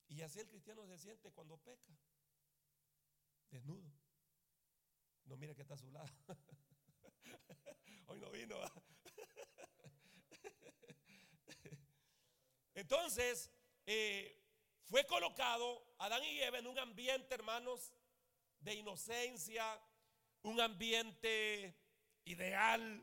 [0.09, 1.99] Y así el cristiano se siente cuando peca.
[3.51, 3.91] Desnudo.
[5.25, 6.13] No mire que está a su lado.
[8.07, 8.57] Hoy no vino.
[12.75, 13.51] Entonces,
[13.87, 14.43] eh,
[14.85, 17.93] fue colocado Adán y Eva en un ambiente, hermanos,
[18.61, 19.81] de inocencia,
[20.43, 21.75] un ambiente
[22.25, 23.03] ideal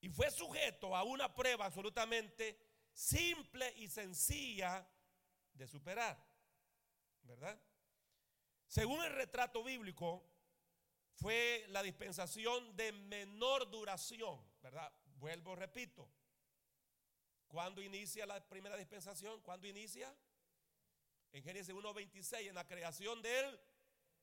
[0.00, 2.58] y fue sujeto a una prueba absolutamente
[2.92, 4.86] simple y sencilla
[5.52, 6.16] de superar,
[7.22, 7.60] ¿verdad?
[8.66, 10.24] Según el retrato bíblico,
[11.14, 14.92] fue la dispensación de menor duración, ¿verdad?
[15.16, 16.08] Vuelvo, repito.
[17.48, 19.40] ¿Cuándo inicia la primera dispensación?
[19.40, 20.14] ¿Cuándo inicia?
[21.32, 23.60] En Génesis 1.26, en la creación del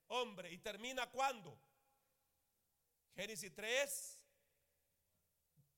[0.08, 0.52] hombre.
[0.52, 1.58] ¿Y termina cuándo?
[3.14, 4.20] Génesis 3,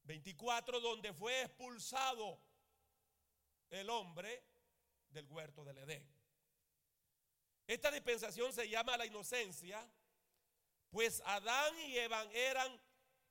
[0.05, 2.41] 24, donde fue expulsado
[3.71, 4.45] el hombre
[5.11, 6.07] del huerto del Edén.
[7.67, 9.87] Esta dispensación se llama la inocencia,
[10.91, 12.81] pues Adán y Eva eran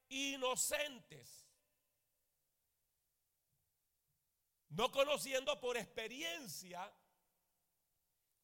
[0.09, 1.46] inocentes.
[4.69, 6.91] No conociendo por experiencia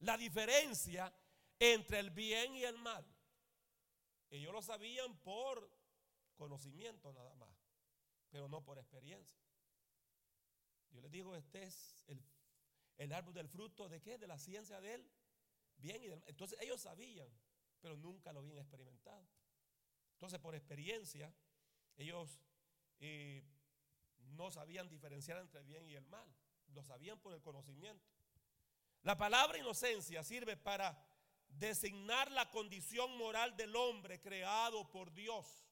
[0.00, 1.12] la diferencia
[1.58, 3.04] entre el bien y el mal.
[4.30, 5.70] Ellos lo sabían por
[6.36, 7.50] conocimiento nada más,
[8.30, 9.38] pero no por experiencia.
[10.90, 12.22] Yo les digo, este es el,
[12.98, 14.18] el árbol del fruto de qué?
[14.18, 15.10] De la ciencia de él.
[15.76, 16.28] Bien y del mal.
[16.28, 17.28] Entonces ellos sabían,
[17.80, 19.28] pero nunca lo habían experimentado.
[20.12, 21.34] Entonces por experiencia,
[21.96, 22.40] ellos
[23.00, 23.44] eh,
[24.32, 26.26] no sabían diferenciar entre el bien y el mal.
[26.68, 28.04] Lo sabían por el conocimiento.
[29.02, 30.98] La palabra inocencia sirve para
[31.48, 35.66] designar la condición moral del hombre creado por Dios.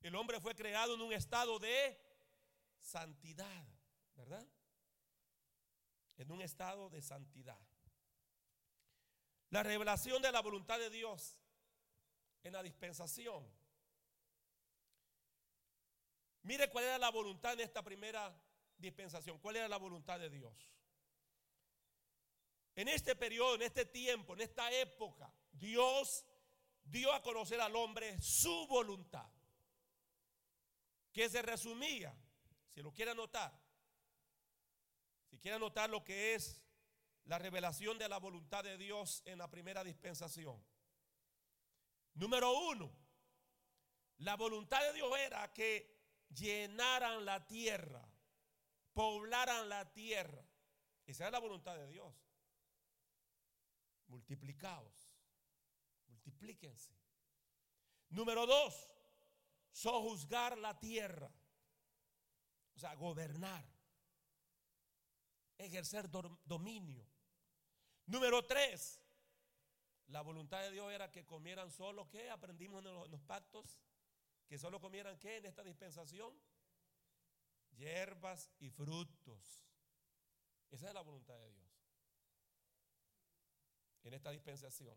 [0.00, 2.00] El hombre fue creado en un estado de
[2.80, 3.66] santidad,
[4.14, 4.46] ¿verdad?
[6.16, 7.60] En un estado de santidad.
[9.50, 11.40] La revelación de la voluntad de Dios
[12.42, 13.44] en la dispensación.
[16.46, 18.32] Mire cuál era la voluntad en esta primera
[18.78, 19.40] dispensación.
[19.40, 20.70] ¿Cuál era la voluntad de Dios?
[22.76, 26.24] En este periodo, en este tiempo, en esta época, Dios
[26.84, 29.28] dio a conocer al hombre su voluntad,
[31.12, 32.16] que se resumía,
[32.68, 33.52] si lo quiere anotar,
[35.28, 36.62] si quiere anotar lo que es
[37.24, 40.64] la revelación de la voluntad de Dios en la primera dispensación.
[42.14, 42.96] Número uno,
[44.18, 45.95] la voluntad de Dios era que
[46.28, 48.06] llenaran la tierra,
[48.92, 50.44] poblaran la tierra.
[51.06, 52.26] Esa es la voluntad de Dios
[54.08, 55.10] multiplicaos,
[56.08, 56.94] multiplíquense.
[58.10, 58.88] Número dos,
[59.72, 61.30] sojuzgar la tierra,
[62.74, 63.64] o sea, gobernar,
[65.58, 66.08] ejercer
[66.44, 67.06] dominio.
[68.06, 69.00] Número tres,
[70.06, 72.30] la voluntad de Dios era que comieran solo, ¿qué?
[72.30, 73.78] Aprendimos en los, en los pactos,
[74.46, 75.36] que solo comieran, ¿qué?
[75.38, 76.32] En esta dispensación,
[77.72, 79.62] hierbas y frutos.
[80.70, 81.66] Esa es la voluntad de Dios
[84.06, 84.96] en esta dispensación.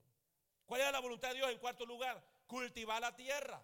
[0.66, 2.24] ¿Cuál era la voluntad de Dios en cuarto lugar?
[2.46, 3.62] Cultivar la tierra.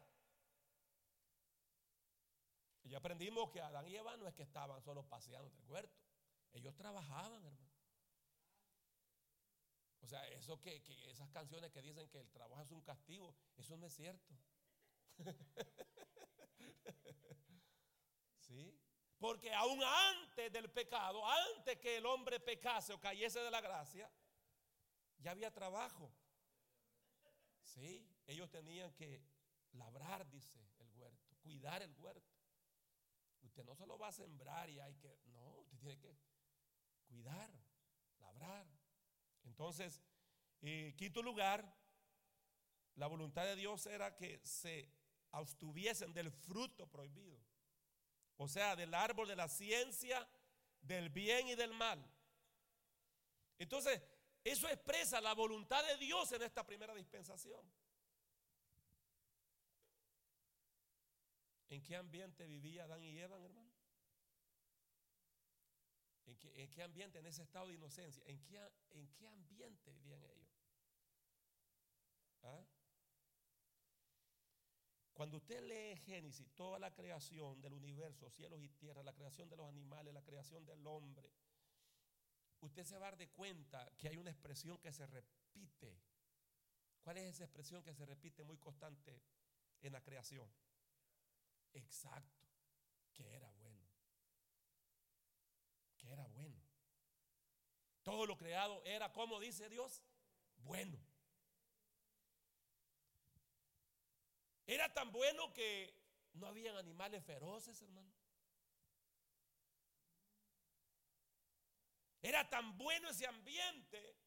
[2.84, 5.72] Y ya aprendimos que Adán y Eva no es que estaban solo paseando en el
[5.72, 6.00] huerto.
[6.54, 7.76] Ellos trabajaban, hermano.
[10.02, 13.76] O sea, eso que, esas canciones que dicen que el trabajo es un castigo, eso
[13.78, 14.36] no es cierto.
[18.38, 18.80] ¿Sí?
[19.18, 24.12] Porque aún antes del pecado, antes que el hombre pecase o cayese de la gracia,
[25.18, 26.12] ya había trabajo.
[27.64, 29.24] Sí, ellos tenían que
[29.74, 32.34] labrar, dice el huerto, cuidar el huerto.
[33.42, 36.18] Usted no solo va a sembrar y hay que, no, usted tiene que
[37.08, 37.50] cuidar,
[38.20, 38.68] labrar.
[39.44, 40.02] Entonces,
[40.62, 41.74] en quinto lugar,
[42.96, 44.90] la voluntad de Dios era que se
[45.36, 47.40] abstuviesen del fruto prohibido.
[48.38, 50.28] O sea, del árbol de la ciencia,
[50.82, 52.04] del bien y del mal.
[53.58, 54.02] Entonces,
[54.44, 57.62] eso expresa la voluntad de Dios en esta primera dispensación.
[61.70, 63.74] ¿En qué ambiente vivía Adán y Eva, hermano?
[66.26, 68.24] ¿En qué, ambiente, en ese estado de inocencia?
[68.26, 68.60] ¿En qué,
[68.92, 70.50] en qué ambiente vivían ellos?
[72.44, 72.64] ¿Ah?
[75.16, 79.56] Cuando usted lee Génesis, toda la creación del universo, cielos y tierra, la creación de
[79.56, 81.32] los animales, la creación del hombre,
[82.60, 85.98] usted se va a dar de cuenta que hay una expresión que se repite.
[87.02, 89.22] ¿Cuál es esa expresión que se repite muy constante
[89.82, 90.52] en la creación?
[91.72, 92.46] Exacto,
[93.14, 93.88] que era bueno.
[95.98, 96.62] Que era bueno.
[98.04, 100.04] Todo lo creado era, como dice Dios,
[100.58, 101.00] bueno.
[104.68, 105.94] Era tan bueno que
[106.34, 108.12] no habían animales feroces, hermano.
[112.22, 114.18] Era tan bueno ese ambiente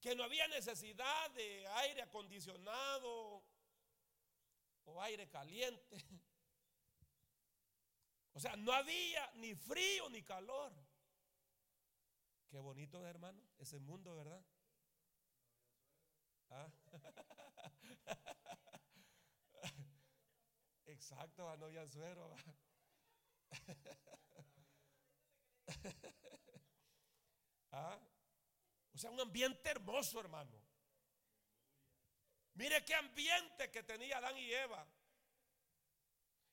[0.00, 3.44] que no había necesidad de aire acondicionado
[4.84, 5.96] o aire caliente.
[8.32, 10.70] O sea, no había ni frío ni calor.
[12.50, 14.44] Qué bonito, hermano, ese mundo, ¿verdad?
[16.50, 16.70] ¿Ah?
[20.96, 22.34] Exacto, no suero.
[27.70, 27.98] ¿Ah?
[28.94, 30.58] O sea, un ambiente hermoso, hermano.
[32.54, 34.88] Mire qué ambiente que tenía Adán y Eva.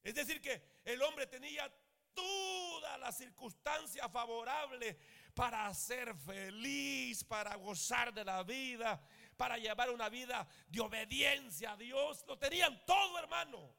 [0.04, 1.74] Es decir, que el hombre tenía
[2.14, 4.98] todas las circunstancias favorables
[5.34, 9.02] para ser feliz, para gozar de la vida,
[9.38, 12.26] para llevar una vida de obediencia a Dios.
[12.28, 13.74] Lo tenían todo, hermano.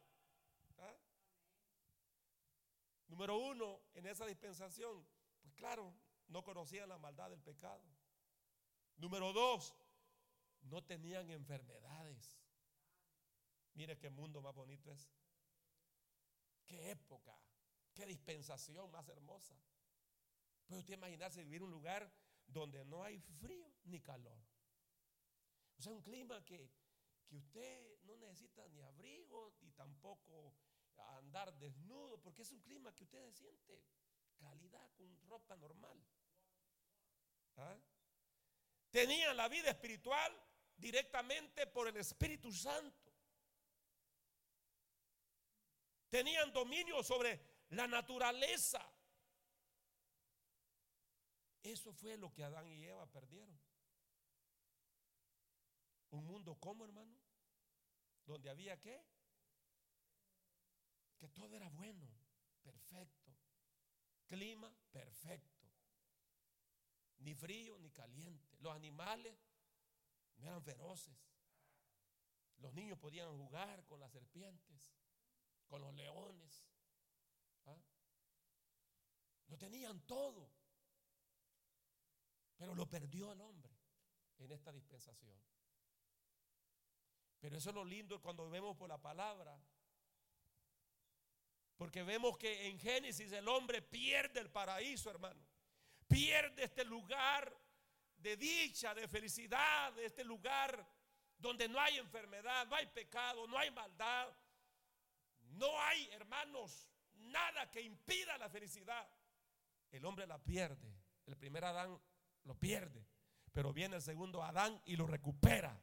[0.79, 0.95] ¿Ah?
[3.15, 5.07] Número uno, en esa dispensación,
[5.41, 5.95] pues claro,
[6.27, 7.81] no conocían la maldad del pecado.
[8.97, 9.73] Número dos,
[10.63, 12.37] no tenían enfermedades.
[13.73, 15.09] Mire qué mundo más bonito es.
[16.65, 17.39] Qué época,
[17.93, 19.55] qué dispensación más hermosa.
[20.67, 22.13] Puede usted imaginarse vivir en un lugar
[22.45, 24.37] donde no hay frío ni calor.
[25.77, 26.69] O sea, un clima que,
[27.25, 30.53] que usted no necesita ni abrigo ni tampoco
[31.17, 33.81] andar desnudo, porque es un clima que usted siente
[34.37, 35.97] calidad con ropa normal.
[37.57, 37.77] ¿Ah?
[38.91, 40.31] Tenían la vida espiritual
[40.77, 43.11] directamente por el Espíritu Santo.
[46.09, 48.79] Tenían dominio sobre la naturaleza.
[51.63, 53.59] Eso fue lo que Adán y Eva perdieron.
[56.11, 57.17] Un mundo como, hermano,
[58.25, 59.03] donde había qué?
[61.17, 62.07] Que todo era bueno,
[62.61, 63.31] perfecto.
[64.27, 65.65] Clima perfecto.
[67.19, 68.57] Ni frío ni caliente.
[68.59, 69.35] Los animales
[70.37, 71.15] no eran feroces.
[72.57, 74.95] Los niños podían jugar con las serpientes,
[75.67, 76.69] con los leones.
[77.65, 77.77] ¿ah?
[79.47, 80.49] Lo tenían todo.
[82.57, 83.75] Pero lo perdió el hombre
[84.37, 85.37] en esta dispensación.
[87.39, 89.61] Pero eso es lo lindo cuando vemos por la palabra.
[91.77, 95.41] Porque vemos que en Génesis el hombre pierde el paraíso, hermano.
[96.07, 97.53] Pierde este lugar
[98.17, 100.87] de dicha, de felicidad, de este lugar
[101.37, 104.33] donde no hay enfermedad, no hay pecado, no hay maldad.
[105.41, 109.07] No hay, hermanos, nada que impida la felicidad.
[109.91, 110.93] El hombre la pierde.
[111.25, 111.99] El primer Adán
[112.43, 113.05] lo pierde.
[113.51, 115.79] Pero viene el segundo Adán y lo recupera.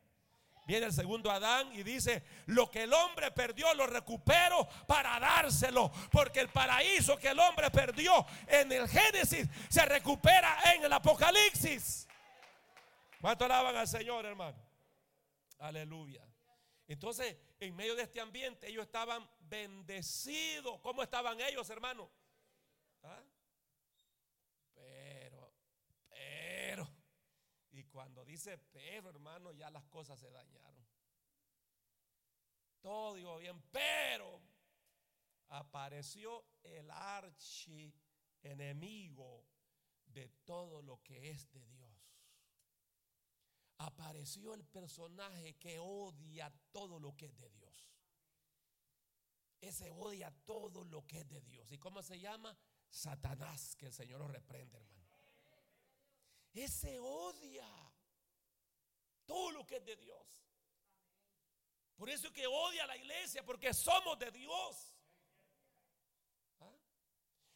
[0.65, 5.91] Viene el segundo Adán y dice, lo que el hombre perdió lo recupero para dárselo.
[6.11, 12.07] Porque el paraíso que el hombre perdió en el Génesis se recupera en el Apocalipsis.
[13.21, 14.57] ¿Cuánto alaban al Señor, hermano?
[15.59, 16.23] Aleluya.
[16.89, 20.81] Entonces, en medio de este ambiente, ellos estaban bendecidos.
[20.81, 22.11] ¿Cómo estaban ellos, hermano?
[23.03, 23.21] ¿Ah?
[27.91, 30.87] Cuando dice pero, hermano, ya las cosas se dañaron.
[32.81, 34.41] Todo digo bien, pero
[35.49, 37.95] apareció el archi
[38.43, 39.47] enemigo
[40.05, 41.93] de todo lo que es de Dios.
[43.79, 47.89] Apareció el personaje que odia todo lo que es de Dios.
[49.61, 51.71] Ese odia todo lo que es de Dios.
[51.73, 52.57] ¿Y cómo se llama?
[52.91, 55.02] Satanás, que el Señor lo reprende, hermano.
[56.55, 57.67] Ese odia
[59.25, 60.27] todo lo que es de Dios.
[61.97, 64.93] Por eso que odia a la iglesia, porque somos de Dios.
[66.61, 66.73] ¿Ah?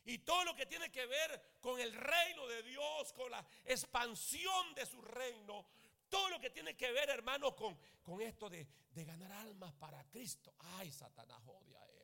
[0.04, 4.74] Y todo lo que tiene que ver con el reino de Dios, con la expansión
[4.74, 5.66] de su reino,
[6.08, 10.04] todo lo que tiene que ver, hermano, con, con esto de, de ganar almas para
[10.04, 10.54] Cristo.
[10.78, 11.95] Ay, Satanás odia eso.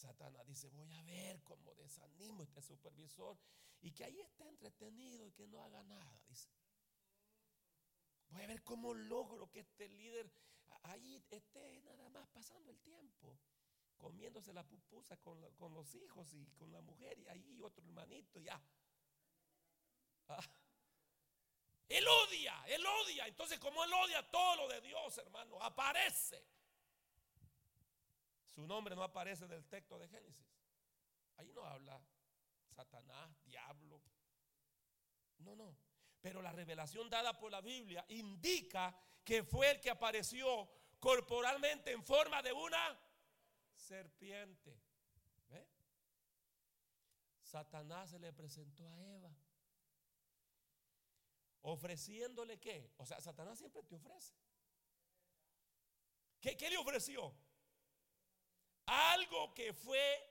[0.00, 3.38] Satanás dice, voy a ver cómo desanimo a este supervisor
[3.82, 6.48] y que ahí esté entretenido y que no haga nada, dice.
[8.30, 10.32] Voy a ver cómo logro que este líder
[10.84, 13.38] ahí esté nada más pasando el tiempo,
[13.98, 15.38] comiéndose la pupusa con,
[15.74, 18.60] los hijos y con la mujer y ahí otro hermanito, ya.
[20.28, 20.42] Ah.
[21.88, 23.26] Él odia, él odia.
[23.26, 26.46] Entonces, como él odia todo lo de Dios, hermano, aparece.
[28.54, 30.46] Su nombre no aparece en el texto de Génesis.
[31.36, 32.00] Ahí no habla
[32.68, 34.02] Satanás, diablo.
[35.38, 35.76] No, no.
[36.20, 38.94] Pero la revelación dada por la Biblia indica
[39.24, 42.98] que fue el que apareció corporalmente en forma de una
[43.74, 44.80] serpiente.
[47.50, 49.34] Satanás se le presentó a Eva.
[51.62, 52.92] Ofreciéndole qué?
[52.96, 54.34] O sea, Satanás siempre te ofrece.
[56.40, 57.34] ¿Qué, qué le ofreció?
[58.86, 60.30] Algo que fue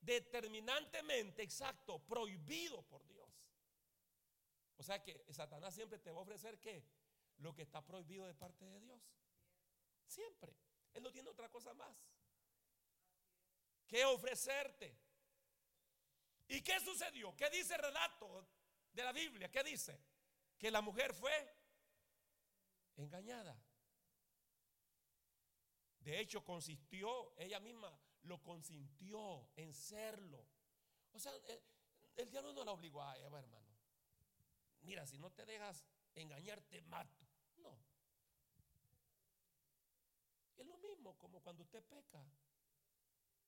[0.00, 3.28] determinantemente exacto, prohibido por Dios.
[4.76, 6.84] O sea que Satanás siempre te va a ofrecer qué?
[7.38, 9.00] Lo que está prohibido de parte de Dios.
[10.06, 10.54] Siempre.
[10.94, 11.96] Él no tiene otra cosa más.
[13.86, 14.96] Que ofrecerte.
[16.48, 17.34] ¿Y qué sucedió?
[17.36, 18.46] ¿Qué dice el relato
[18.92, 19.50] de la Biblia?
[19.50, 19.98] ¿Qué dice?
[20.58, 21.54] Que la mujer fue
[22.96, 23.56] engañada.
[26.06, 27.92] De hecho, consistió, ella misma
[28.22, 30.46] lo consintió en serlo.
[31.12, 31.60] O sea, eh,
[32.14, 33.66] el, diablo no la obligó a eh, Eva, hermano.
[34.82, 35.84] Mira, si no te dejas
[36.14, 37.26] engañar, te mato.
[37.56, 37.76] No.
[40.56, 42.24] Es lo mismo como cuando usted peca.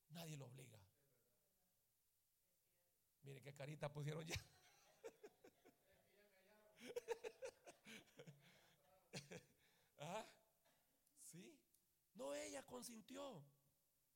[0.09, 0.81] Nadie lo obliga.
[3.23, 4.35] Mire qué carita pusieron ya.
[9.99, 10.29] ¿Ah?
[11.23, 11.57] Sí.
[12.19, 13.43] No, ella consintió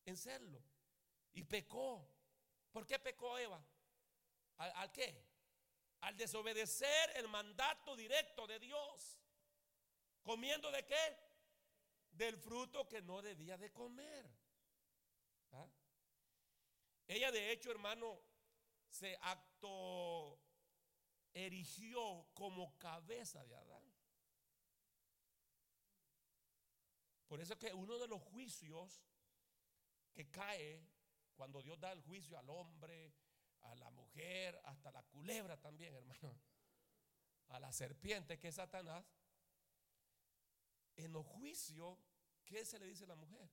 [0.04, 0.60] en serlo.
[1.32, 2.04] Y pecó.
[2.72, 3.64] ¿Por qué pecó Eva?
[4.56, 5.24] ¿Al, al qué?
[6.00, 9.20] Al desobedecer el mandato directo de Dios.
[10.22, 11.16] ¿Comiendo de qué?
[12.10, 14.28] Del fruto que no debía de comer.
[15.52, 15.68] ¿Ah?
[17.06, 18.20] Ella de hecho, hermano,
[18.88, 20.40] se acto
[21.32, 23.91] erigió como cabeza de Adán.
[27.32, 29.02] Por eso que uno de los juicios
[30.12, 30.86] que cae
[31.34, 33.14] cuando Dios da el juicio al hombre,
[33.62, 36.38] a la mujer, hasta la culebra también, hermano,
[37.48, 39.06] a la serpiente que es Satanás,
[40.94, 41.98] en los juicios,
[42.44, 43.50] ¿qué se le dice a la mujer?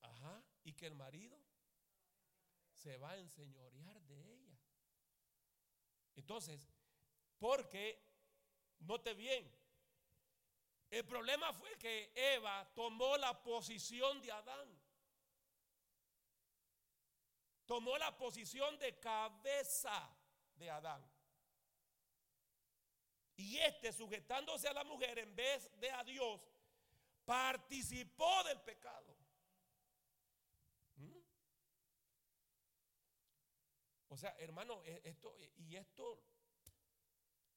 [0.00, 1.38] Ajá, y que el marido
[2.72, 4.58] se va a enseñorear de ella.
[6.16, 6.70] Entonces,
[7.38, 8.02] porque,
[8.78, 9.57] note bien,
[10.90, 14.80] el problema fue que Eva tomó la posición de Adán.
[17.66, 20.10] Tomó la posición de cabeza
[20.54, 21.06] de Adán.
[23.36, 26.40] Y este, sujetándose a la mujer en vez de a Dios,
[27.24, 29.14] participó del pecado.
[30.96, 31.18] ¿Mm?
[34.08, 36.24] O sea, hermano, e, esto y esto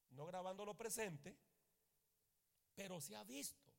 [0.09, 1.37] no grabando lo presente,
[2.75, 3.71] pero se ha visto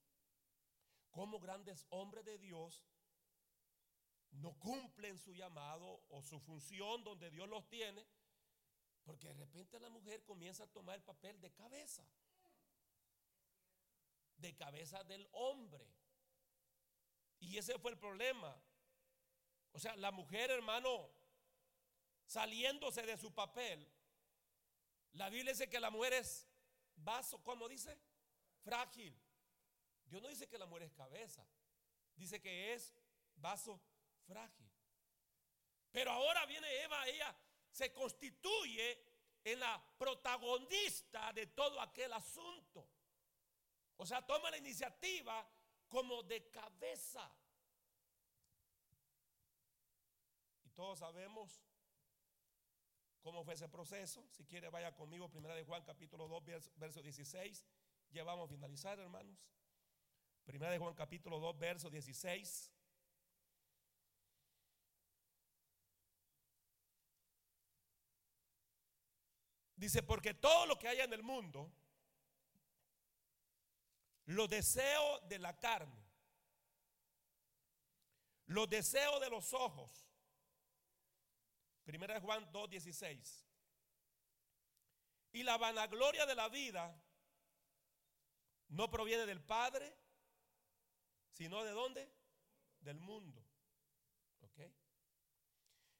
[1.11, 2.85] cómo grandes hombres de Dios
[4.33, 8.07] no cumplen su llamado o su función donde Dios los tiene,
[9.05, 12.07] porque de repente la mujer comienza a tomar el papel de cabeza,
[14.37, 15.87] de cabeza del hombre.
[17.41, 18.57] Y ese fue el problema.
[19.73, 21.11] O sea, la mujer, hermano,
[22.25, 23.87] saliéndose de su papel,
[25.13, 26.47] la Biblia dice que la mujer es
[26.97, 27.99] vaso, ¿cómo dice?
[28.63, 29.15] Frágil.
[30.07, 31.47] Dios no dice que la mujer es cabeza,
[32.17, 32.95] dice que es
[33.37, 33.81] vaso
[34.27, 34.71] frágil.
[35.91, 37.35] Pero ahora viene Eva, ella
[37.71, 39.03] se constituye
[39.45, 42.89] en la protagonista de todo aquel asunto.
[43.97, 45.49] O sea, toma la iniciativa
[45.89, 47.31] como de cabeza.
[50.65, 51.61] Y todos sabemos
[53.21, 54.27] cómo fue ese proceso.
[54.31, 57.65] Si quiere, vaya conmigo, primera de Juan, capítulo 2, verso 16.
[58.13, 59.39] Ya vamos a finalizar, hermanos.
[60.45, 62.71] Primera de Juan, capítulo 2, verso 16.
[69.77, 71.73] Dice, porque todo lo que hay en el mundo,
[74.27, 76.05] los deseos de la carne,
[78.47, 80.13] los deseos de los ojos,
[81.85, 83.45] Primera de Juan 2.16.
[85.33, 87.02] Y la vanagloria de la vida
[88.73, 89.95] no proviene del Padre,
[91.31, 92.11] sino de dónde?
[92.81, 93.45] Del mundo.
[94.41, 94.61] ¿Ok?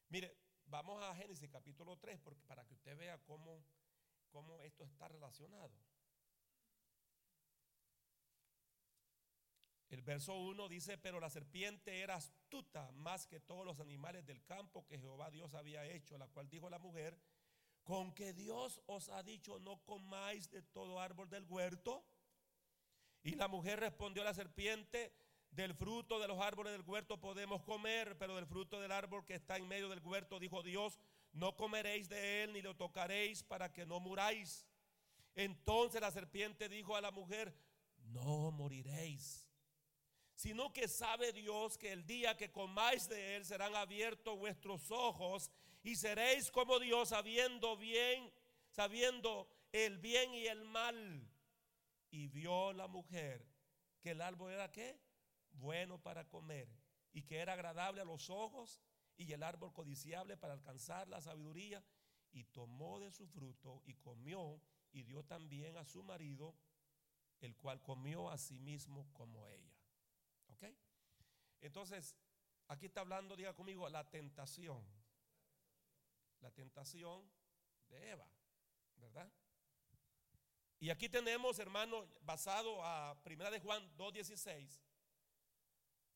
[0.09, 3.63] Mire, vamos a Génesis capítulo 3 porque, para que usted vea cómo,
[4.31, 5.71] cómo esto está relacionado.
[9.89, 14.43] El verso 1 dice, pero la serpiente era astuta más que todos los animales del
[14.43, 17.21] campo que Jehová Dios había hecho, la cual dijo la mujer,
[17.83, 22.03] con que Dios os ha dicho, no comáis de todo árbol del huerto.
[23.23, 25.13] Y la mujer respondió a la serpiente,
[25.51, 29.35] del fruto de los árboles del huerto podemos comer, pero del fruto del árbol que
[29.35, 30.99] está en medio del huerto, dijo Dios,
[31.31, 34.67] no comeréis de él ni lo tocaréis para que no muráis.
[35.35, 37.55] Entonces la serpiente dijo a la mujer,
[37.97, 39.47] no moriréis
[40.35, 45.49] sino que sabe Dios que el día que comáis de él serán abiertos vuestros ojos
[45.83, 48.31] y seréis como Dios sabiendo bien,
[48.69, 51.25] sabiendo el bien y el mal.
[52.13, 53.43] Y vio la mujer
[53.99, 55.01] que el árbol era qué?
[55.53, 56.69] Bueno para comer
[57.11, 58.79] y que era agradable a los ojos
[59.17, 61.83] y el árbol codiciable para alcanzar la sabiduría
[62.31, 64.61] y tomó de su fruto y comió
[64.91, 66.55] y dio también a su marido,
[67.39, 69.73] el cual comió a sí mismo como ella.
[71.61, 72.15] Entonces,
[72.67, 74.85] aquí está hablando, diga conmigo, la tentación.
[76.41, 77.27] La tentación
[77.89, 78.29] de Eva,
[78.97, 79.31] ¿verdad?
[80.83, 84.81] Y aquí tenemos, hermano, basado a 1 de Juan 2.16,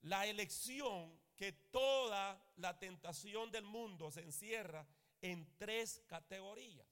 [0.02, 4.86] la elección que toda la tentación del mundo se encierra
[5.22, 6.86] en tres categorías.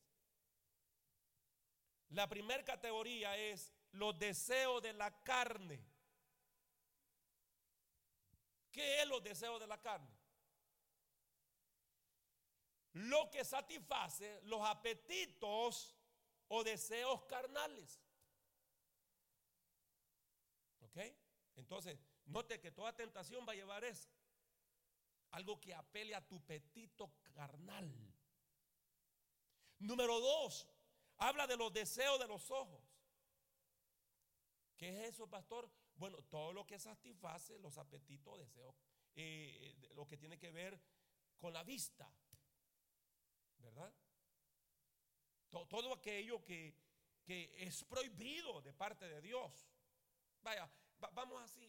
[2.12, 5.86] La primera categoría es los deseos de la carne.
[8.72, 10.16] ¿Qué es los deseos de la carne?
[12.94, 15.95] Lo que satisface los apetitos
[16.48, 18.02] o deseos carnales.
[20.82, 20.98] ¿Ok?
[21.56, 24.10] Entonces, note que toda tentación va a llevar eso.
[25.32, 27.92] Algo que apele a tu apetito carnal.
[29.80, 30.68] Número dos,
[31.18, 32.82] habla de los deseos de los ojos.
[34.78, 35.70] ¿Qué es eso, pastor?
[35.96, 38.76] Bueno, todo lo que satisface los apetitos, deseos,
[39.16, 40.80] eh, lo que tiene que ver
[41.38, 42.10] con la vista,
[43.58, 43.94] ¿verdad?
[45.50, 46.76] Todo, aquello que,
[47.26, 49.68] es prohibido de parte de Dios.
[50.42, 50.70] Vaya,
[51.12, 51.68] vamos así,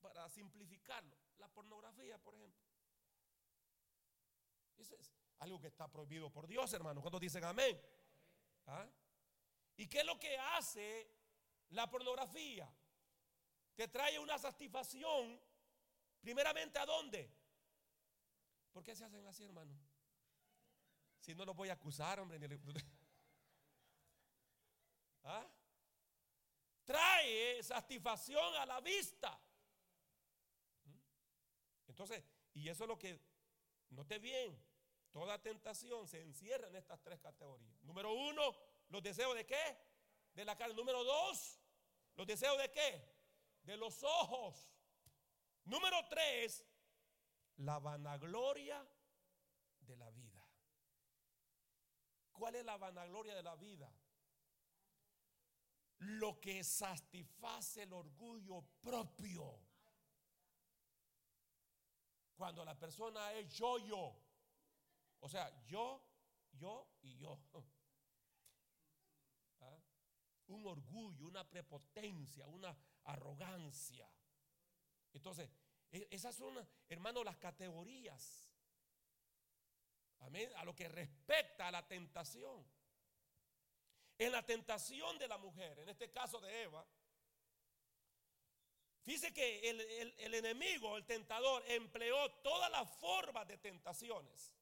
[0.00, 2.64] para simplificarlo, la pornografía, por ejemplo.
[4.76, 7.00] Eso es algo que está prohibido por Dios, hermano.
[7.00, 7.80] Cuando dicen amén?
[8.66, 8.88] ¿Ah?
[9.76, 11.10] ¿Y qué es lo que hace
[11.70, 12.72] la pornografía?
[13.74, 15.38] Te trae una satisfacción,
[16.20, 17.30] primeramente a dónde?
[18.72, 19.74] ¿Por qué se hacen así, hermano?
[21.20, 22.38] Si no lo voy a acusar, hombre.
[25.26, 25.46] ¿Ah?
[26.84, 29.38] Trae satisfacción a la vista.
[30.84, 30.98] ¿Mm?
[31.88, 32.24] Entonces,
[32.54, 33.20] y eso es lo que,
[33.90, 34.56] note bien,
[35.10, 37.82] toda tentación se encierra en estas tres categorías.
[37.82, 38.56] Número uno,
[38.88, 39.78] los deseos de qué?
[40.32, 40.74] De la carne.
[40.74, 41.60] Número dos,
[42.14, 43.02] los deseos de qué?
[43.62, 44.70] De los ojos.
[45.64, 46.64] Número tres,
[47.56, 48.86] la vanagloria
[49.80, 50.46] de la vida.
[52.30, 53.90] ¿Cuál es la vanagloria de la vida?
[55.98, 59.60] Lo que satisface el orgullo propio.
[62.36, 64.14] Cuando la persona es yo, yo.
[65.20, 66.02] O sea, yo,
[66.52, 67.40] yo y yo.
[69.60, 69.78] ¿Ah?
[70.48, 74.06] Un orgullo, una prepotencia, una arrogancia.
[75.14, 75.50] Entonces,
[75.90, 76.54] e, esas son,
[76.88, 78.50] hermano, las categorías.
[80.20, 80.50] Amén.
[80.56, 82.64] A lo que respecta a la tentación.
[84.18, 86.86] En la tentación de la mujer, en este caso de Eva,
[89.02, 94.54] fíjese que el, enemigo, el tentador, empleó todas las formas de tentaciones.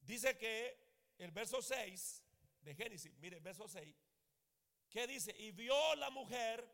[0.00, 0.76] Dice que
[1.18, 2.22] el verso 6
[2.62, 3.94] de Génesis, mire, el verso 6,
[4.90, 5.34] ¿qué dice?
[5.38, 6.68] Y vio la mujer,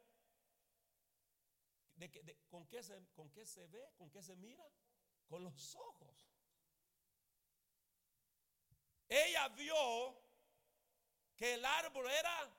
[1.97, 3.93] de, ¿con, qué se, ¿con qué se ve?
[3.99, 4.67] ¿Con qué se mira?
[5.29, 6.33] Con los ojos.
[9.07, 10.32] Ella vio
[11.37, 12.51] que el árbol era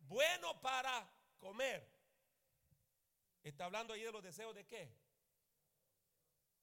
[0.00, 1.08] bueno para
[1.38, 1.86] comer.
[3.42, 4.90] Está hablando ahí de los deseos de qué?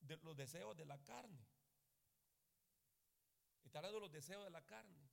[0.01, 1.45] De los deseos de la carne.
[3.63, 5.09] Está hablando de los deseos de la carne.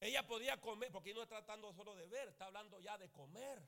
[0.00, 3.62] Ella podía comer, porque no está tratando solo de ver, está hablando ya de comer.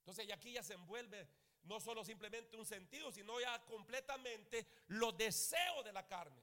[0.00, 1.28] Entonces, aquí ya se envuelve
[1.64, 6.42] no solo simplemente un sentido, sino ya completamente los deseos de la carne.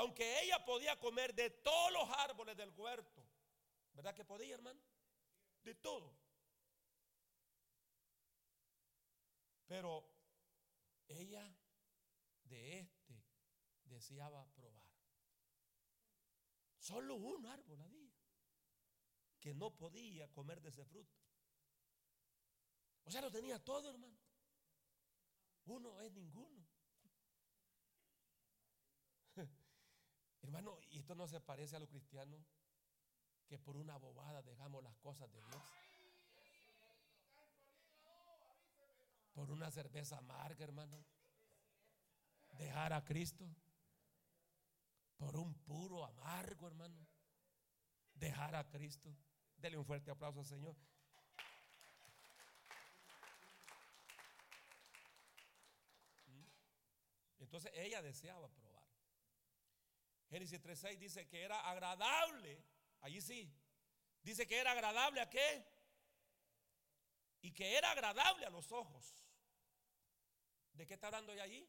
[0.00, 3.22] Aunque ella podía comer de todos los árboles del huerto,
[3.92, 4.80] ¿verdad que podía, hermano?
[5.62, 6.16] De todo.
[9.66, 10.10] Pero
[11.06, 11.54] ella
[12.44, 13.22] de este
[13.84, 14.88] deseaba probar.
[16.78, 18.10] Solo un árbol había
[19.38, 21.14] que no podía comer de ese fruto.
[23.04, 24.18] O sea, lo tenía todo, hermano.
[25.66, 26.69] Uno es ninguno.
[30.42, 32.40] Hermano, ¿y esto no se parece a los cristianos
[33.46, 35.62] que por una bobada dejamos las cosas de Dios?
[39.34, 41.04] Por una cerveza amarga, hermano.
[42.58, 43.44] Dejar a Cristo.
[45.16, 47.06] Por un puro amargo, hermano.
[48.14, 49.14] Dejar a Cristo.
[49.56, 50.76] Dele un fuerte aplauso al Señor.
[57.38, 58.59] Entonces ella deseaba probar.
[60.30, 62.64] Génesis 3.6 dice que era agradable,
[63.00, 63.52] allí sí,
[64.22, 65.66] dice que era agradable a qué?
[67.42, 69.26] Y que era agradable a los ojos.
[70.72, 71.68] ¿De qué está hablando ya allí?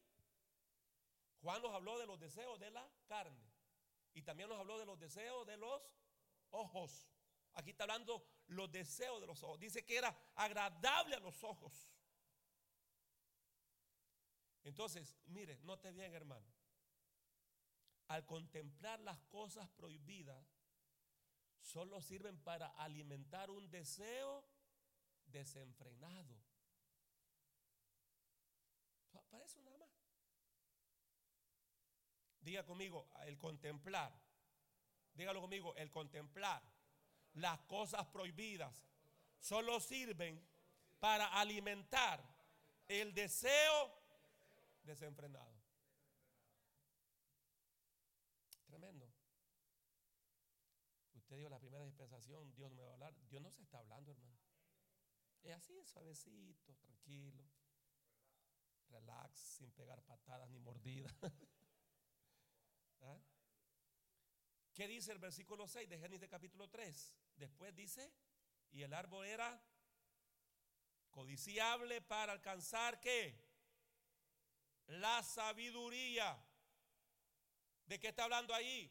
[1.41, 3.51] Juan nos habló de los deseos de la carne
[4.13, 5.81] y también nos habló de los deseos de los
[6.51, 7.09] ojos.
[7.53, 9.59] Aquí está hablando los deseos de los ojos.
[9.59, 11.91] Dice que era agradable a los ojos.
[14.63, 16.60] Entonces, mire, note bien, hermano
[18.13, 20.45] al contemplar las cosas prohibidas,
[21.61, 24.43] solo sirven para alimentar un deseo
[25.25, 26.35] desenfrenado.
[29.11, 29.89] Para eso nada más.
[32.41, 34.11] Diga conmigo, el contemplar
[35.13, 36.61] dígalo conmigo, el contemplar
[37.33, 38.83] las cosas prohibidas
[39.39, 40.43] solo sirven
[40.99, 42.23] para alimentar
[42.87, 43.93] el deseo
[44.83, 45.60] desenfrenado.
[48.71, 49.13] Tremendo.
[51.13, 53.13] Usted dijo la primera dispensación, Dios no me va a hablar.
[53.27, 54.39] Dios no se está hablando, hermano.
[55.43, 57.43] Es así, suavecito, tranquilo.
[58.87, 61.13] Relax, sin pegar patadas ni mordidas.
[63.01, 63.19] ¿Ah?
[64.73, 67.13] ¿Qué dice el versículo 6 de Génesis capítulo 3?
[67.35, 68.13] Después dice,
[68.71, 69.61] y el árbol era
[71.09, 73.37] codiciable para alcanzar qué?
[74.85, 76.41] La sabiduría.
[77.91, 78.89] ¿De qué está hablando ahí?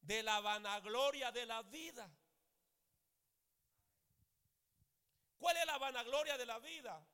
[0.00, 2.12] De la vanagloria de la vida.
[5.38, 7.06] ¿Cuál es la vanagloria de la vida?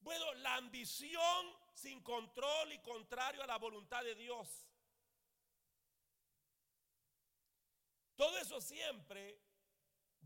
[0.00, 4.66] Bueno, la ambición sin control y contrario a la voluntad de Dios.
[8.16, 9.40] Todo eso siempre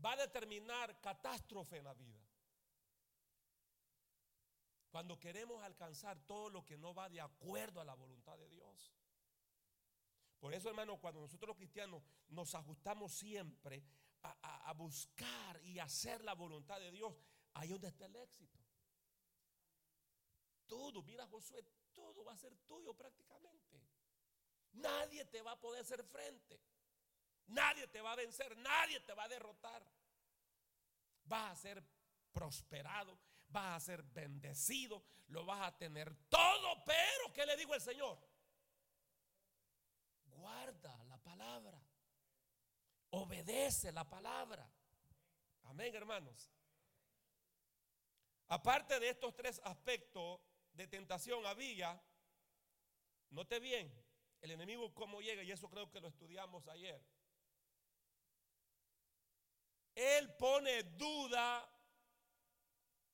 [0.03, 2.19] va a determinar catástrofe en la vida.
[4.89, 8.60] Cuando queremos alcanzar todo lo que no va de acuerdo a la voluntad de Dios.
[10.41, 13.85] Por eso, hermano, cuando nosotros los cristianos nos ajustamos siempre
[14.23, 17.13] a, buscar y hacer la voluntad de Dios,
[17.53, 18.57] ahí es donde está el éxito.
[20.65, 21.63] Todo, mira Josué,
[21.93, 23.83] todo va a ser tuyo prácticamente.
[24.71, 26.59] Nadie te va a poder hacer frente.
[27.45, 29.85] Nadie te va a vencer, nadie te va a derrotar.
[31.25, 31.83] Vas a ser
[32.31, 33.19] prosperado,
[33.49, 38.30] vas a ser bendecido, lo vas a tener todo, pero ¿qué le digo al Señor?
[40.41, 41.79] Guarda la palabra,
[43.11, 44.67] obedece la palabra.
[45.65, 46.49] Amén, hermanos.
[48.47, 50.41] Aparte de estos tres aspectos
[50.73, 52.01] de tentación había,
[53.29, 53.93] note bien,
[54.41, 57.05] el enemigo cómo llega, y eso creo que lo estudiamos ayer.
[59.93, 61.71] Él pone duda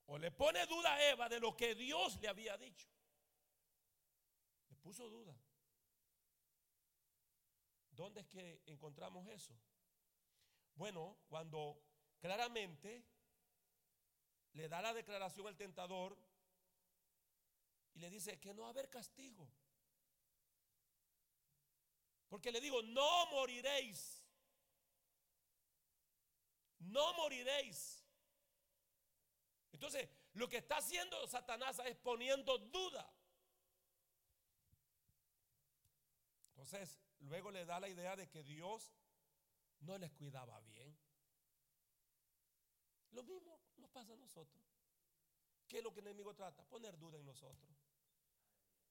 [0.06, 2.88] o le pone duda a Eva de lo que Dios le había dicho.
[4.70, 5.36] Le puso duda.
[7.98, 9.54] ¿Dónde es que encontramos eso?
[10.76, 11.84] Bueno, cuando
[12.20, 13.04] claramente
[14.54, 16.18] le da la declaración al tentador
[17.93, 19.52] y le dice que no va a haber castigo.
[22.30, 24.24] Porque le digo, no moriréis
[26.80, 28.04] no moriréis.
[29.72, 33.12] Entonces, lo que está haciendo Satanás es poniendo duda.
[36.50, 38.91] Entonces, luego le da la idea de que Dios
[39.80, 40.97] no les cuidaba bien.
[43.11, 44.63] Lo mismo nos pasa a nosotros.
[45.68, 46.63] ¿Qué es lo que el enemigo trata?
[46.65, 47.78] Poner duda en nosotros.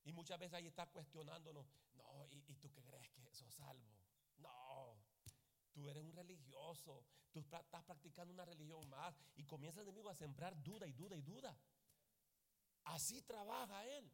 [0.05, 1.67] Y muchas veces ahí está cuestionándonos.
[1.95, 3.99] No, ¿y, tú qué crees que sos salvo?
[4.37, 4.97] No,
[5.73, 10.15] tú eres un religioso, tú estás practicando una religión más y comienza el enemigo a
[10.15, 11.59] sembrar duda y duda y duda.
[12.85, 14.13] Así trabaja él.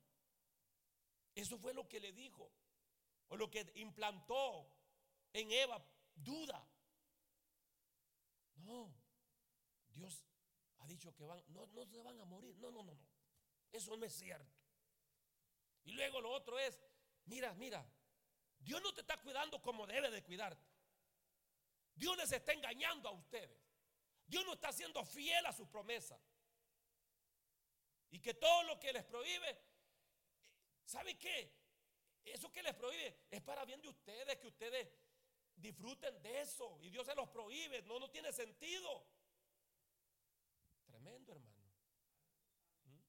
[1.34, 2.50] Eso fue lo que le dijo,
[3.32, 4.70] o lo que implantó
[5.32, 5.82] en Eva,
[6.14, 6.68] duda.
[8.56, 8.94] No,
[9.88, 10.22] Dios
[10.80, 12.54] ha dicho que van, no, no se van a morir.
[12.58, 13.08] No, no, no, no.
[13.72, 14.54] Eso no es cierto.
[15.84, 16.78] Y luego lo otro es,
[17.24, 17.82] mira, mira,
[18.58, 20.68] Dios no te está cuidando como debe de cuidarte.
[21.94, 23.58] Dios les está engañando a ustedes.
[24.26, 26.20] Dios no está siendo fiel a sus promesas.
[28.10, 29.58] Y que todo lo que les prohíbe,
[30.84, 31.61] ¿sabe qué?
[32.24, 34.88] Eso que les prohíbe es para bien de ustedes, que ustedes
[35.56, 36.78] disfruten de eso.
[36.80, 39.06] Y Dios se los prohíbe, no, no tiene sentido.
[40.84, 41.72] Tremendo, hermano.
[42.84, 43.00] ¿Mm?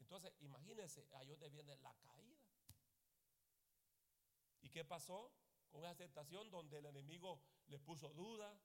[0.00, 2.46] Entonces, imagínense, ahí donde viene la caída.
[4.62, 5.32] ¿Y qué pasó
[5.70, 8.58] con esa aceptación donde el enemigo le puso duda,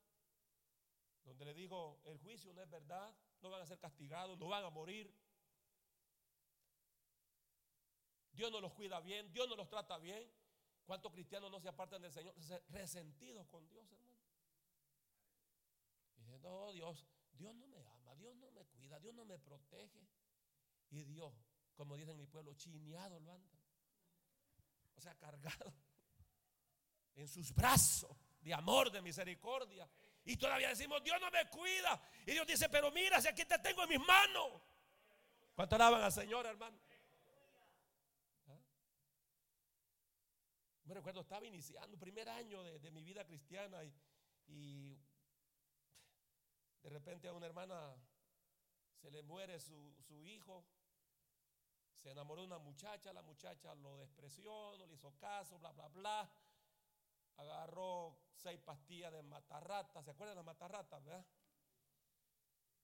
[1.24, 4.64] donde le dijo, el juicio no es verdad, no van a ser castigados, no van
[4.64, 5.14] a morir.
[8.34, 10.29] Dios no los cuida bien, Dios no los trata bien.
[10.86, 12.34] ¿Cuántos cristianos no se apartan del Señor?
[12.69, 14.19] Resentidos con Dios, hermano.
[16.17, 19.38] Y dicen, no, Dios, Dios no me ama, Dios no me cuida, Dios no me
[19.39, 20.07] protege.
[20.89, 21.34] Y Dios,
[21.75, 23.59] como dicen en mi pueblo, chineado lo anda.
[24.95, 25.73] O sea, cargado
[27.15, 29.89] en sus brazos de amor, de misericordia.
[30.25, 32.01] Y todavía decimos, Dios no me cuida.
[32.25, 34.61] Y Dios dice, pero mira, si aquí te tengo en mis manos.
[35.55, 36.77] ¿Cuánto alaban al Señor, hermano?
[38.47, 38.59] ¿Ah?
[40.86, 43.84] Me recuerdo, estaba iniciando, primer año de, mi vida cristiana
[44.47, 44.97] y,
[46.82, 47.95] de repente a una hermana
[48.95, 49.93] se le muere su,
[50.25, 50.65] hijo.
[51.93, 55.88] Se enamoró de una muchacha, la muchacha lo despreció, no le hizo caso, bla, bla,
[55.89, 56.32] bla.
[57.38, 60.01] agarró seis pastillas de matarrata.
[60.01, 61.25] ¿Se acuerdan las matarratas, verdad?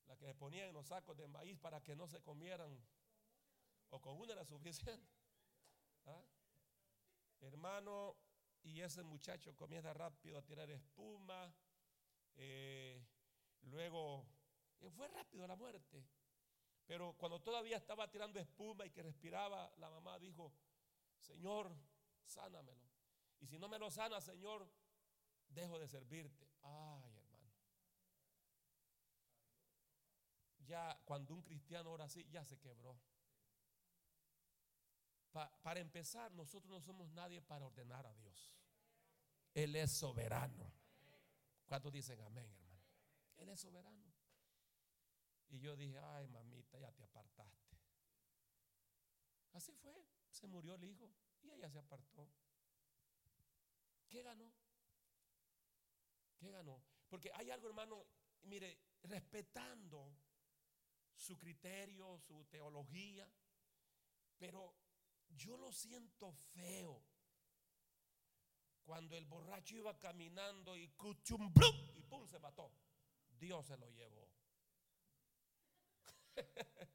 [0.05, 2.79] Las que se ponían en los sacos de maíz para que no se comieran.
[3.89, 5.09] O con una era suficiente.
[6.05, 6.21] ¿Ah?
[7.41, 8.15] Hermano,
[8.63, 11.53] y ese muchacho comienza rápido a tirar espuma.
[12.35, 13.01] Eh,
[13.61, 14.27] luego,
[14.81, 16.05] eh, fue rápido la muerte.
[16.85, 20.53] Pero cuando todavía estaba tirando espuma y que respiraba, la mamá dijo,
[21.19, 21.75] Señor,
[22.23, 22.87] sánamelo.
[23.39, 24.67] Y si no me lo sana, Señor,
[25.49, 26.47] dejo de servirte.
[26.61, 27.51] Ay, hermano.
[30.59, 32.97] Ya cuando un cristiano ora así, ya se quebró.
[35.61, 38.55] Para empezar, nosotros no somos nadie para ordenar a Dios.
[39.53, 40.71] Él es soberano.
[41.65, 42.83] ¿Cuántos dicen amén, hermano?
[43.37, 44.13] Él es soberano.
[45.49, 47.77] Y yo dije, ay, mamita, ya te apartaste.
[49.53, 50.05] Así fue.
[50.29, 51.09] Se murió el hijo
[51.41, 52.29] y ella se apartó.
[54.07, 54.51] ¿Qué ganó?
[56.37, 56.83] ¿Qué ganó?
[57.09, 58.05] Porque hay algo, hermano,
[58.43, 60.15] mire, respetando
[61.15, 63.27] su criterio, su teología,
[64.37, 64.75] pero
[65.29, 67.03] yo lo siento feo
[68.83, 72.71] cuando el borracho iba caminando y y pum se mató.
[73.37, 74.29] Dios se lo llevó.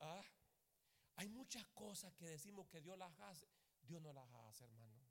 [0.00, 0.22] ah,
[1.16, 3.46] hay muchas cosas que decimos que Dios las hace.
[3.82, 5.06] Dios no las hace, hermano.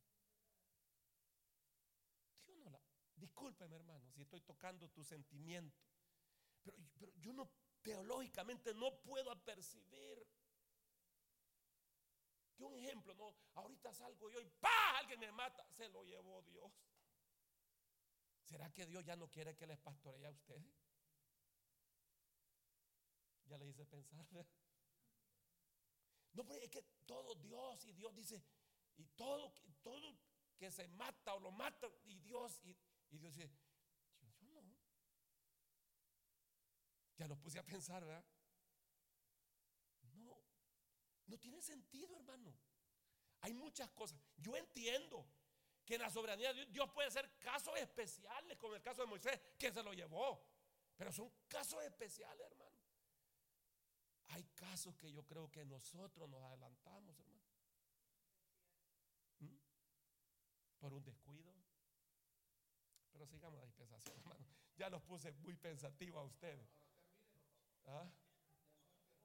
[2.45, 2.81] Dios no las.
[3.15, 5.79] Discúlpeme, hermano, si estoy tocando tu sentimiento.
[6.63, 7.49] Pero, pero yo no,
[7.81, 10.27] teológicamente, no puedo percibir.
[12.61, 14.99] Que un ejemplo, no, ahorita salgo yo y ¡pa!
[14.99, 15.65] Alguien me mata.
[15.71, 16.71] Se lo llevó Dios.
[18.43, 20.71] ¿Será que Dios ya no quiere que les pastoree a ustedes?
[23.45, 24.27] Ya le hice pensar.
[26.33, 28.43] No, pero es que todo Dios y Dios dice,
[28.95, 29.51] y todo,
[29.81, 30.15] todo
[30.59, 32.77] que se mata o lo mata, y Dios, y,
[33.09, 33.51] Dios dice,
[34.39, 34.77] yo, no.
[37.17, 38.23] Ya lo puse a pensar, ¿verdad?
[41.31, 42.53] No, tiene sentido, hermano.
[43.39, 44.19] Hay muchas cosas.
[44.35, 45.25] Yo entiendo
[45.85, 49.07] que en la soberanía de Dios, Dios puede hacer casos especiales, como el caso de
[49.07, 50.45] Moisés, que se lo llevó.
[50.97, 52.75] Pero son casos especiales, hermano.
[54.27, 57.41] Hay casos que yo creo que nosotros nos adelantamos, hermano.
[59.39, 59.57] ¿Mm?
[60.79, 61.53] Por un descuido.
[63.13, 64.45] Pero sigamos la dispensación, hermano.
[64.75, 66.67] Ya los puse muy pensativos a ustedes.
[67.85, 68.11] ¿Ah?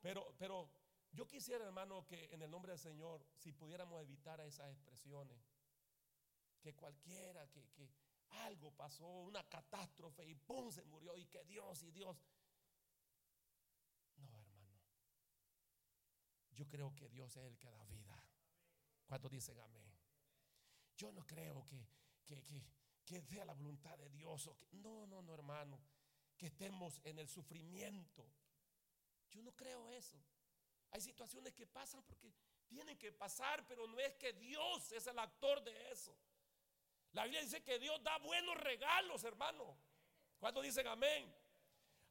[0.01, 0.71] Pero, pero
[1.17, 5.39] yo quisiera, hermano, que en el nombre del Señor, si pudiéramos evitar esas expresiones,
[6.61, 7.91] que cualquiera, que, que
[8.45, 10.71] algo pasó, una catástrofe y ¡pum!
[10.71, 12.23] se murió y que Dios y Dios.
[16.51, 18.23] Yo creo que Dios es el que da vida.
[19.07, 19.91] ¿Cuántos dicen amén?
[20.97, 21.87] Yo no creo que,
[23.05, 24.51] que, sea la voluntad de Dios.
[24.73, 25.81] no, no, no, hermano.
[26.37, 28.27] Que estemos en el sufrimiento.
[29.31, 30.23] Yo no creo eso.
[30.91, 32.33] Hay situaciones que pasan porque
[32.67, 36.17] tienen que pasar, pero no es que Dios es el actor de eso.
[37.13, 39.79] La Biblia dice que Dios da buenos regalos, hermano.
[40.39, 41.35] ¿Cuántos dicen amén?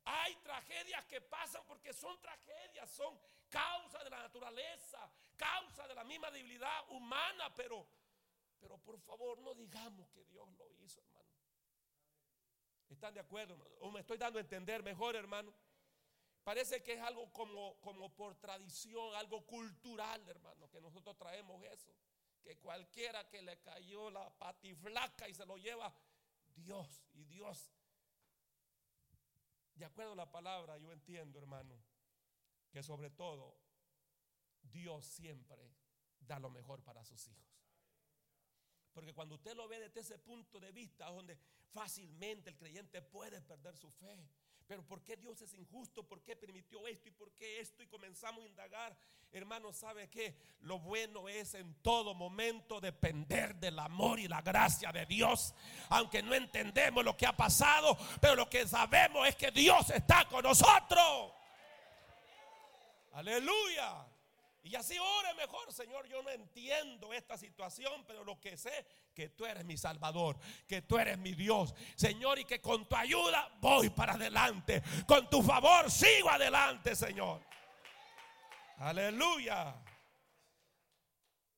[0.06, 3.20] Hay tragedias que pasan porque son tragedias, son
[3.50, 7.88] causa de la naturaleza, causa de la misma debilidad humana, pero,
[8.60, 11.30] pero por favor no digamos que Dios lo hizo, hermano.
[12.90, 13.58] ¿Están de acuerdo?
[13.82, 15.54] ¿O me estoy dando a entender mejor, hermano?
[16.46, 21.94] Parece que es algo como, como por tradición, algo cultural, hermano, que nosotros traemos eso.
[22.42, 25.94] Que cualquiera que le cayó la patiflaca y se lo lleva,
[26.56, 27.76] Dios y Dios
[29.76, 31.76] de acuerdo a la palabra, yo entiendo, hermano,
[32.72, 33.58] que sobre todo
[34.62, 35.76] Dios siempre
[36.20, 37.44] da lo mejor para sus hijos.
[38.94, 41.38] Porque cuando usted lo ve desde ese punto de vista, donde
[41.74, 44.30] fácilmente el creyente puede perder su fe.
[44.68, 46.04] Pero ¿por qué Dios es injusto?
[46.04, 47.08] ¿Por qué permitió esto?
[47.10, 47.84] ¿Y por qué esto?
[47.84, 48.98] Y comenzamos a indagar.
[49.32, 50.36] Hermano, ¿sabe qué?
[50.62, 55.54] Lo bueno es en todo momento depender del amor y la gracia de Dios.
[55.90, 60.28] Aunque no entendemos lo que ha pasado, pero lo que sabemos es que Dios está
[60.28, 61.32] con nosotros.
[63.12, 64.15] Aleluya.
[64.66, 66.08] Y así ore mejor, Señor.
[66.08, 70.82] Yo no entiendo esta situación, pero lo que sé, que tú eres mi Salvador, que
[70.82, 74.82] tú eres mi Dios, Señor, y que con tu ayuda voy para adelante.
[75.08, 77.44] Con tu favor sigo adelante, Señor.
[78.78, 79.76] Aleluya.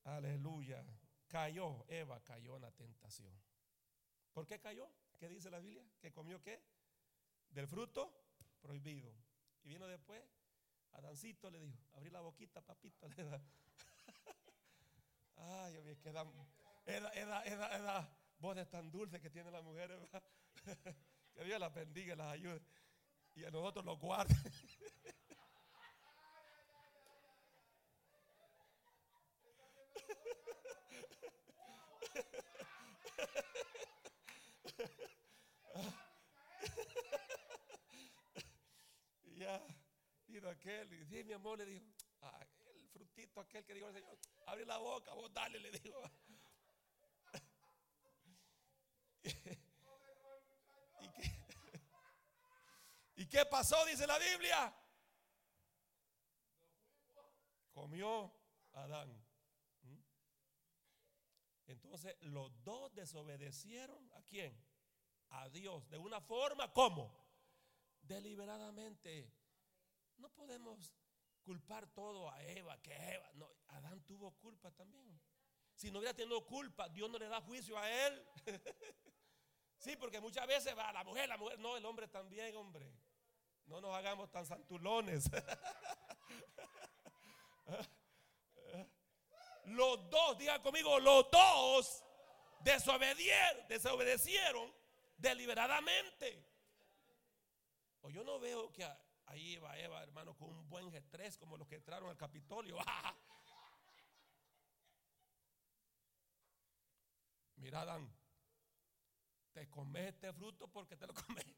[0.03, 0.83] Aleluya.
[1.27, 3.33] Cayó, Eva cayó en la tentación.
[4.33, 4.91] ¿Por qué cayó?
[5.17, 5.83] ¿Qué dice la Biblia?
[6.01, 6.61] ¿Que comió qué?
[7.51, 8.13] Del fruto
[8.59, 9.13] prohibido.
[9.63, 10.21] Y vino después
[10.97, 13.07] Adancito le dijo, abrí la boquita, papito.
[13.09, 13.39] Le da.
[15.35, 15.75] Ay,
[16.85, 19.99] esa, esa, esa voz tan dulce que tienen las mujeres.
[21.35, 22.61] que Dios las bendiga las ayude.
[23.35, 24.33] Y a nosotros los guarde.
[39.37, 39.61] ya,
[40.27, 41.85] vino aquel y mi amor le dijo,
[42.75, 46.01] el frutito aquel que dijo el Señor, abre la boca, vos dale, le dijo.
[50.99, 51.37] ¿Y qué,
[53.15, 53.85] ¿Y qué pasó?
[53.85, 54.73] Dice la Biblia.
[57.71, 58.33] Comió
[58.73, 59.09] Adán.
[59.83, 59.99] ¿Mm?
[61.67, 64.59] Entonces los dos desobedecieron a quién?
[65.29, 65.87] A Dios.
[65.89, 67.27] De una forma como
[68.01, 69.36] deliberadamente.
[70.17, 70.93] No podemos
[71.43, 75.19] culpar todo a Eva, que Eva, no, Adán tuvo culpa también.
[75.75, 78.27] Si no hubiera tenido culpa, Dios no le da juicio a él.
[79.77, 82.91] sí, porque muchas veces va la mujer, la mujer, no, el hombre también, hombre.
[83.65, 85.29] No nos hagamos tan santulones.
[89.65, 92.03] los dos, digan conmigo, los dos
[92.61, 94.73] desobedieron, desobedecieron
[95.17, 96.43] deliberadamente.
[98.01, 98.87] O yo no veo que
[99.27, 102.77] ahí va Eva, hermano, con un buen estrés como los que entraron al Capitolio.
[107.57, 108.11] Mira, Adán,
[109.53, 111.45] te comes este fruto porque te lo comes.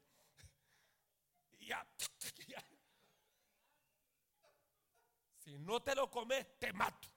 [1.60, 1.86] ya,
[5.38, 7.08] Si no te lo comes, te mato.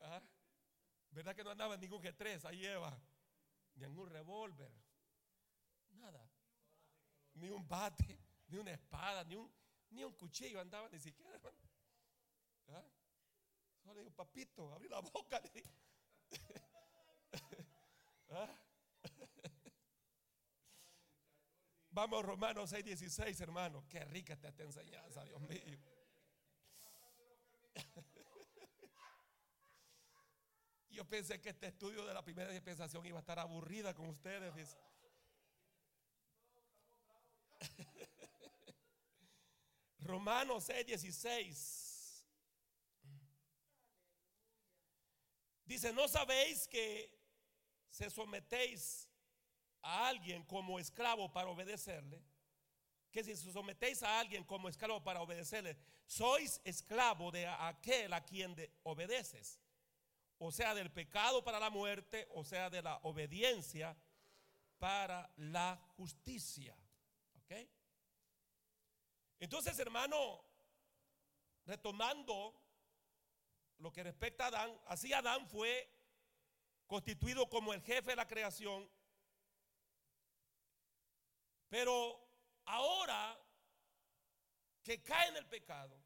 [0.00, 0.20] ¿Ah?
[1.10, 2.98] ¿Verdad que no andaba en ningún G3 ahí Eva?
[3.74, 4.70] Ni en un revólver.
[5.92, 6.21] Nada.
[7.34, 8.18] Ni un bate,
[8.48, 9.50] ni una espada, ni un,
[9.90, 11.40] ni un cuchillo andaba ni siquiera.
[12.68, 12.84] ¿Ah?
[13.82, 15.40] Solo le digo, papito, abrí la boca.
[15.40, 15.62] Le
[18.30, 18.48] ¿Ah?
[21.90, 23.84] Vamos, Romanos 6:16, hermano.
[23.88, 25.78] Qué rica está esta enseñanza, Dios mío.
[30.88, 34.76] Yo pensé que este estudio de la primera dispensación iba a estar aburrida con ustedes.
[40.00, 41.82] Romanos 6:16.
[45.64, 47.18] Dice, ¿no sabéis que
[47.88, 49.08] se sometéis
[49.80, 52.22] a alguien como esclavo para obedecerle?
[53.10, 58.54] Que si sometéis a alguien como esclavo para obedecerle, sois esclavo de aquel a quien
[58.82, 59.58] obedeces.
[60.38, 63.96] O sea, del pecado para la muerte, o sea, de la obediencia
[64.78, 66.76] para la justicia.
[69.40, 70.44] Entonces, hermano,
[71.64, 72.54] retomando
[73.78, 75.88] lo que respecta a Adán, así Adán fue
[76.86, 78.88] constituido como el jefe de la creación.
[81.68, 82.22] Pero
[82.64, 83.38] ahora
[84.82, 85.96] que cae en el pecado,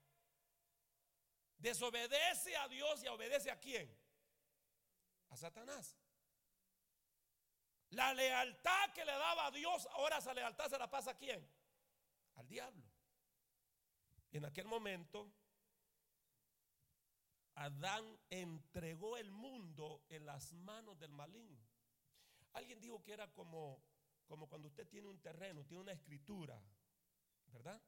[1.59, 3.93] desobedece a Dios y obedece a quién?
[5.31, 5.97] A Satanás.
[7.91, 11.47] La lealtad que le daba a Dios, ahora esa lealtad se la pasa a quién?
[12.35, 12.85] Al diablo.
[14.31, 15.33] Y en aquel momento
[17.57, 21.67] Adán entregó el mundo en las manos del maligno.
[22.53, 23.83] Alguien dijo que era como,
[24.27, 26.63] como cuando usted tiene un terreno, tiene una escritura,
[27.47, 27.81] ¿verdad?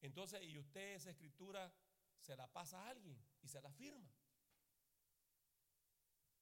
[0.00, 1.70] Entonces, y usted esa escritura
[2.18, 4.10] se la pasa a alguien y se la firma.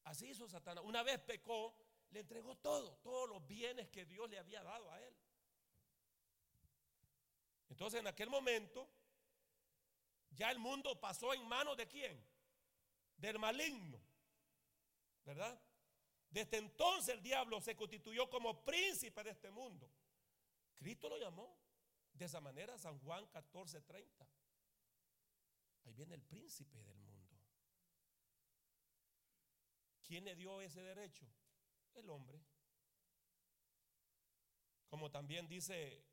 [0.04, 0.84] Así hizo Satanás.
[0.84, 1.76] Una vez pecó,
[2.10, 5.14] le entregó todo, todos los bienes que Dios le había dado a él.
[7.68, 8.88] Entonces, en aquel momento,
[10.30, 12.36] ya el mundo pasó en manos de quién?
[13.16, 14.00] del maligno.
[15.24, 15.60] ¿Verdad?
[16.30, 19.90] Desde entonces el diablo se constituyó como príncipe de este mundo.
[20.76, 21.58] Cristo lo llamó
[22.12, 24.26] de esa manera, San Juan 14:30.
[25.84, 27.36] Ahí viene el príncipe del mundo.
[30.02, 31.26] ¿Quién le dio ese derecho?
[31.96, 32.40] El hombre.
[34.88, 36.04] Como también dice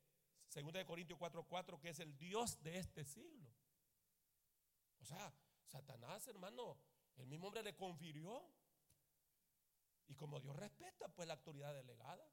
[0.52, 3.50] 2 Corintios 4:4 que es el Dios de este siglo.
[5.00, 5.32] O sea,
[5.66, 6.78] Satanás, hermano,
[7.16, 8.42] el mismo hombre le confirió.
[10.06, 12.28] Y como Dios respeta, pues la autoridad delegada.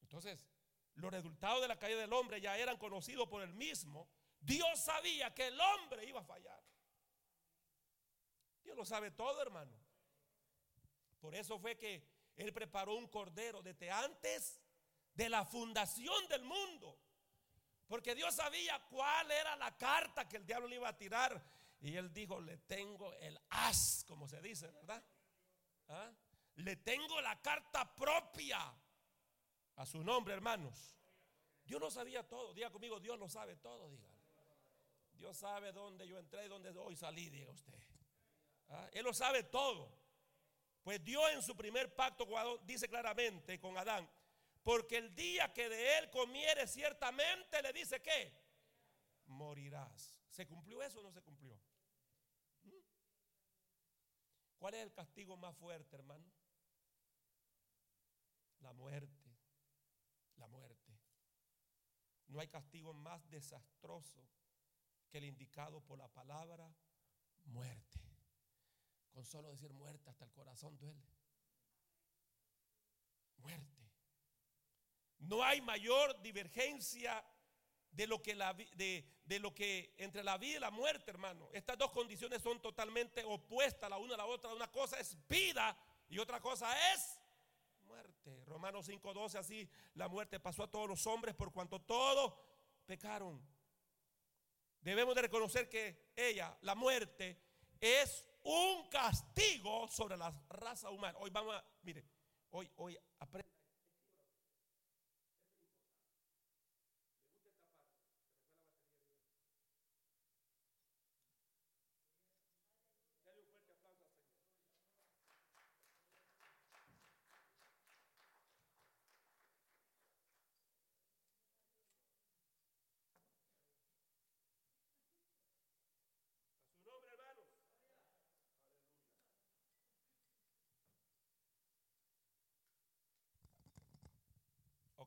[0.00, 0.44] Entonces,
[0.94, 4.08] los resultados de la caída del hombre ya eran conocidos por el mismo.
[4.40, 6.62] Dios sabía que el hombre iba a fallar.
[8.64, 9.87] Dios lo sabe todo, hermano.
[11.20, 12.06] Por eso fue que
[12.36, 14.60] Él preparó un cordero desde antes
[15.14, 16.98] de la fundación del mundo.
[17.88, 21.42] Porque Dios sabía cuál era la carta que el diablo le iba a tirar
[21.80, 25.02] Y él dijo, le tengo el as, como se dice, ¿verdad?
[25.88, 26.12] ¿Ah?
[26.56, 28.58] Le tengo la carta propia
[29.76, 30.96] a su nombre, hermanos.
[31.64, 32.52] Dios lo sabía todo.
[32.52, 34.08] Diga conmigo, Dios lo sabe todo, diga.
[35.12, 37.78] Dios sabe dónde yo entré y dónde hoy salí, diga usted.
[38.68, 38.88] ¿Ah?
[38.92, 39.97] Él lo sabe todo.
[40.88, 42.26] Pues Dios en su primer pacto
[42.64, 44.08] dice claramente con Adán,
[44.62, 48.32] porque el día que de él comiere ciertamente le dice que
[49.26, 50.16] morirás.
[50.30, 51.60] ¿Se cumplió eso o no se cumplió?
[52.62, 52.70] ¿Mm?
[54.56, 56.24] ¿Cuál es el castigo más fuerte, hermano?
[58.60, 59.36] La muerte.
[60.36, 60.98] La muerte.
[62.28, 64.26] No hay castigo más desastroso
[65.10, 66.74] que el indicado por la palabra
[67.44, 68.07] muerte.
[69.18, 71.02] Con solo decir muerte hasta el corazón duele.
[73.38, 73.90] Muerte.
[75.18, 77.24] No hay mayor divergencia
[77.90, 81.50] de lo que, de lo que entre la vida y la muerte, hermano.
[81.52, 84.54] Estas dos condiciones son totalmente opuestas la una a la otra.
[84.54, 85.76] Una cosa es vida
[86.08, 87.18] y otra cosa es
[87.88, 88.44] muerte.
[88.46, 92.34] Romanos 5:12 así la muerte pasó a todos los hombres por cuanto todos
[92.86, 93.44] pecaron.
[94.80, 97.36] Debemos de reconocer que ella, la muerte,
[97.80, 101.18] es un castigo sobre la raza humana.
[101.20, 102.02] Hoy vamos a, mire,
[102.50, 103.57] hoy, hoy aprende.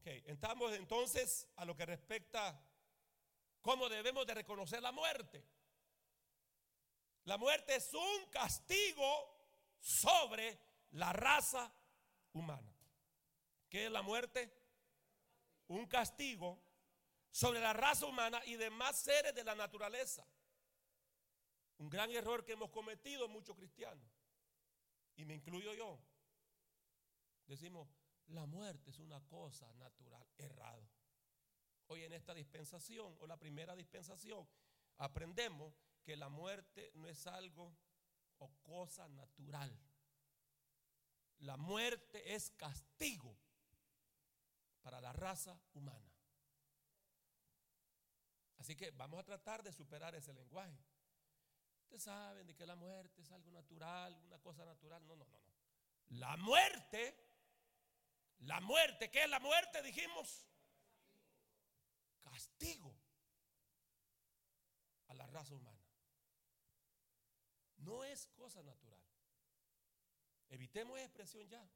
[0.02, 2.60] Ok, entramos entonces a lo que respecta
[3.62, 5.46] cómo debemos de reconocer la muerte.
[7.26, 9.06] La muerte es un castigo
[9.80, 10.60] sobre
[10.94, 11.72] la raza
[12.34, 12.76] humana.
[13.70, 14.52] ¿Qué es la muerte?
[15.68, 16.60] Un castigo
[17.30, 20.26] sobre la raza humana y demás seres de la naturaleza.
[21.78, 24.10] Un gran error que hemos cometido muchos cristianos,
[25.16, 26.00] y me incluyo yo.
[27.46, 27.88] Decimos,
[28.32, 30.88] la muerte es una cosa natural, errado.
[31.88, 34.48] Hoy en esta dispensación o la primera dispensación
[34.98, 35.74] aprendemos
[36.04, 37.76] que la muerte no es algo
[38.38, 39.78] o cosa natural.
[41.40, 43.36] La muerte es castigo
[44.82, 46.12] para la raza humana.
[48.58, 50.78] Así que vamos a tratar de superar ese lenguaje.
[51.84, 55.06] Ustedes saben de que la muerte es algo natural, una cosa natural.
[55.06, 55.52] No, no, no, no.
[56.10, 57.31] La muerte
[58.42, 59.82] la muerte, ¿qué es la muerte?
[59.82, 60.48] Dijimos.
[62.22, 62.96] Castigo
[65.08, 65.80] a la raza humana.
[67.78, 69.02] No es cosa natural.
[70.50, 71.68] Evitemos expresión ya.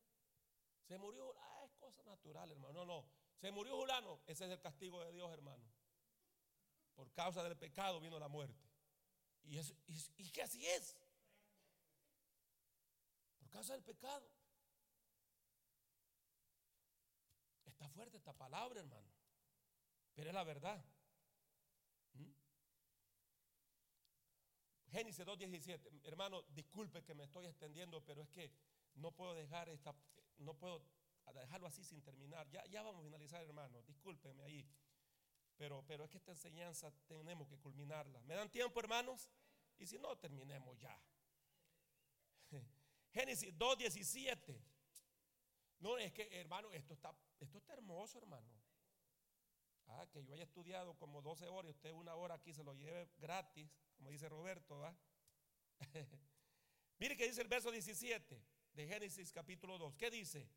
[0.88, 2.74] Se murió, ah, es cosa natural, hermano.
[2.74, 3.07] No, no.
[3.38, 5.63] Se murió Julano, ese es el castigo de Dios, hermano.
[6.93, 8.63] Por causa del pecado vino la muerte.
[9.43, 10.95] Y, es, y que así es.
[13.38, 14.35] Por causa del pecado.
[17.76, 19.12] Está fuerte esta palabra, hermano.
[20.14, 20.82] Pero es la verdad.
[22.14, 22.32] ¿Mm?
[24.92, 26.02] Génesis 2.17.
[26.06, 28.50] Hermano, disculpe que me estoy extendiendo, pero es que
[28.93, 29.93] no puedo dejar esta,
[30.38, 30.82] no puedo
[31.34, 32.50] dejarlo así sin terminar.
[32.50, 33.84] Ya, ya vamos a finalizar, hermano.
[33.84, 34.66] Discúlpeme ahí.
[35.58, 38.22] Pero, pero es que esta enseñanza tenemos que culminarla.
[38.22, 39.30] ¿Me dan tiempo, hermanos?
[39.78, 40.97] Y si no, terminemos ya.
[43.12, 44.75] Génesis 2.17.
[45.80, 48.47] No, es que, hermano, esto está esto está hermoso, hermano.
[49.88, 52.74] Ah, que yo haya estudiado como 12 horas y usted una hora aquí se lo
[52.74, 54.97] lleve gratis, como dice Roberto, ¿va?
[56.97, 58.42] Mire que dice el verso 17
[58.74, 59.96] de Génesis capítulo 2.
[59.96, 60.50] ¿Qué dice?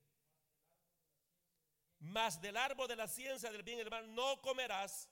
[1.99, 5.11] Mas del árbol de la ciencia del bien y del mal no comerás,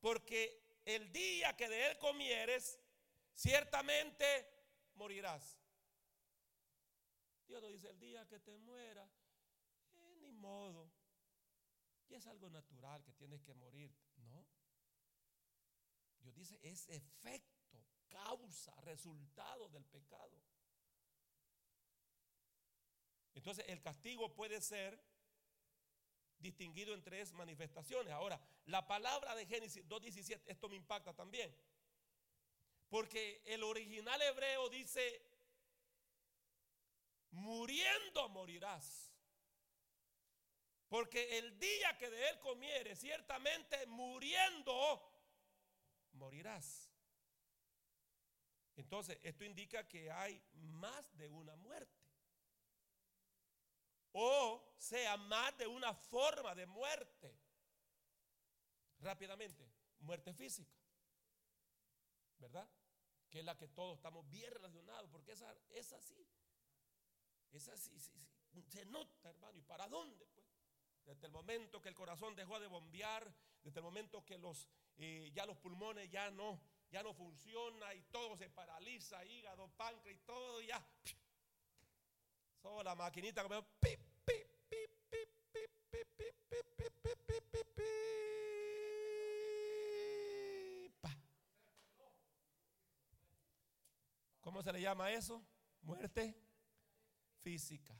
[0.00, 2.80] porque el día que de él comieres,
[3.34, 4.48] ciertamente
[4.94, 5.60] morirás.
[7.46, 9.21] Dios no dice el día que te muera, ni
[10.42, 10.90] modo.
[12.08, 13.90] Y es algo natural que tienes que morir.
[14.16, 14.44] No.
[16.20, 20.36] Dios dice, es efecto, causa, resultado del pecado.
[23.34, 25.02] Entonces el castigo puede ser
[26.38, 28.12] distinguido en tres manifestaciones.
[28.12, 31.56] Ahora, la palabra de Génesis 2.17, esto me impacta también.
[32.88, 35.22] Porque el original hebreo dice,
[37.30, 39.11] muriendo morirás.
[40.92, 45.02] Porque el día que de él comiere, ciertamente muriendo,
[46.12, 46.92] morirás.
[48.76, 51.98] Entonces, esto indica que hay más de una muerte.
[54.12, 57.40] O sea, más de una forma de muerte.
[58.98, 59.66] Rápidamente,
[60.00, 60.76] muerte física.
[62.36, 62.68] ¿Verdad?
[63.30, 66.28] Que es la que todos estamos bien relacionados, porque esa es así.
[67.50, 68.12] Es así, sí,
[68.50, 68.62] sí.
[68.68, 69.56] Se nota, hermano.
[69.56, 70.26] ¿Y para dónde?
[70.26, 70.41] Pues?
[71.04, 75.30] Desde el momento que el corazón dejó de bombear, desde el momento que los, eh,
[75.34, 76.60] ya los pulmones ya no,
[76.90, 80.84] ya no funciona y todo se paraliza, hígado, páncreas y todo, ya.
[82.60, 83.98] Solo la maquinita que
[94.40, 95.42] ¿Cómo se le llama eso?
[95.82, 96.36] Muerte
[97.42, 97.96] física.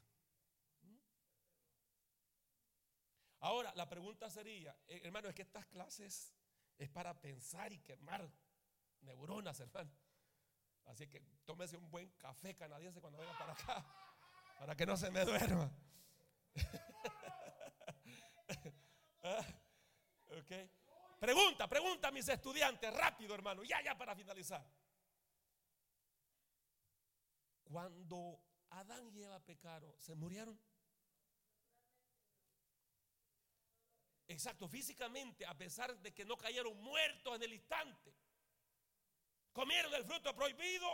[3.43, 6.33] Ahora, la pregunta sería, hermano, es que estas clases
[6.79, 8.33] es para pensar y quemar
[9.01, 9.91] neuronas, hermano.
[10.85, 13.85] Así que tómese un buen café canadiense cuando venga para acá,
[14.61, 15.69] para que no se me duerma.
[20.41, 20.71] okay.
[21.19, 24.65] Pregunta, pregunta a mis estudiantes, rápido, hermano, ya, ya para finalizar.
[27.65, 28.41] Cuando
[28.71, 30.57] Adán y Eva pecaron, ¿se murieron?
[34.29, 38.15] Exacto, físicamente, a pesar de que no cayeron muertos en el instante.
[39.53, 40.89] Comieron el fruto prohibido.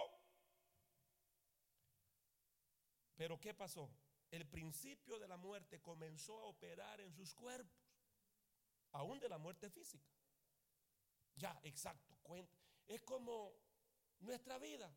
[3.14, 3.90] Pero ¿qué pasó?
[4.30, 7.80] El principio de la muerte comenzó a operar en sus cuerpos,
[8.92, 10.08] aún de la muerte física.
[11.36, 12.58] Ya, exacto, cuenta.
[12.86, 13.54] Es como
[14.20, 14.92] nuestra vida.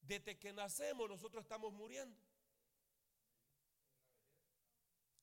[0.00, 2.20] Desde que nacemos nosotros estamos muriendo.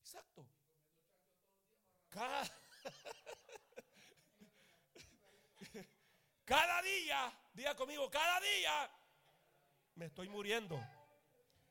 [0.00, 0.46] Exacto.
[6.44, 8.90] Cada, día, diga conmigo, cada día
[9.94, 10.78] me estoy muriendo.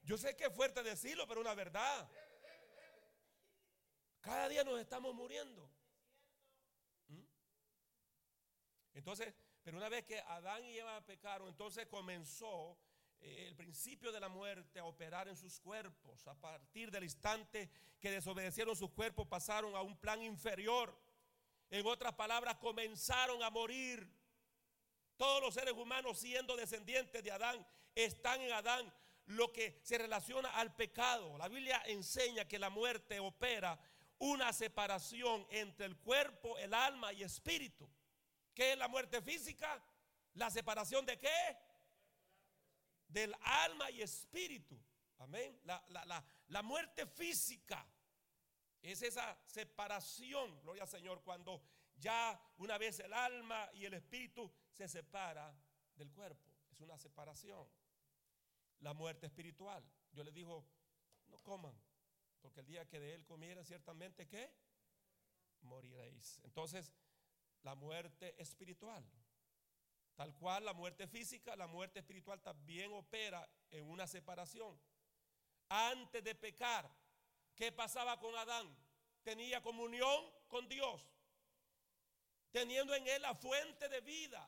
[0.02, 2.10] Yo sé que es fuerte decirlo, pero una verdad.
[4.22, 5.70] Cada día nos estamos muriendo.
[7.10, 7.24] ¿Mm?
[8.94, 12.80] Entonces, pero una vez que Adán y Eva pecaron, entonces comenzó
[13.22, 16.28] el principio de la muerte a operar en sus cuerpos.
[16.28, 17.70] A partir del instante
[18.00, 20.98] que desobedecieron sus cuerpos, pasaron a un plan inferior.
[21.70, 24.08] En otras palabras, comenzaron a morir.
[25.18, 27.66] Todos los seres humanos, siendo descendientes de Adán,
[27.96, 28.94] están en Adán.
[29.28, 31.38] Lo que se relaciona al pecado.
[31.38, 33.80] La Biblia enseña que la muerte opera
[34.18, 37.88] una separación entre el cuerpo, el alma y espíritu.
[38.54, 39.82] ¿Qué es la muerte física?
[40.34, 41.58] ¿La separación de qué?
[43.12, 44.80] Del alma y espíritu.
[45.20, 45.60] Amén.
[45.64, 47.86] La, muerte física
[48.82, 51.62] es esa separación, gloria al Señor, cuando
[51.96, 55.54] ya una vez el alma y el espíritu se separa
[55.96, 56.52] del cuerpo.
[56.72, 57.68] Es una separación.
[58.80, 59.84] La muerte espiritual.
[60.12, 60.66] Yo les digo,
[61.28, 61.76] no coman,
[62.42, 64.52] porque el día que de él comieran ciertamente, ¿qué?
[65.62, 66.40] Moriréis.
[66.44, 66.92] Entonces,
[67.62, 69.06] la muerte espiritual.
[70.22, 74.80] Tal cual la muerte física, la muerte espiritual también opera en una separación.
[75.68, 76.88] Antes de pecar,
[77.56, 78.70] ¿qué pasaba con Adán?
[79.24, 81.02] Tenía comunión con Dios,
[82.52, 84.48] teniendo en él la fuente de vida.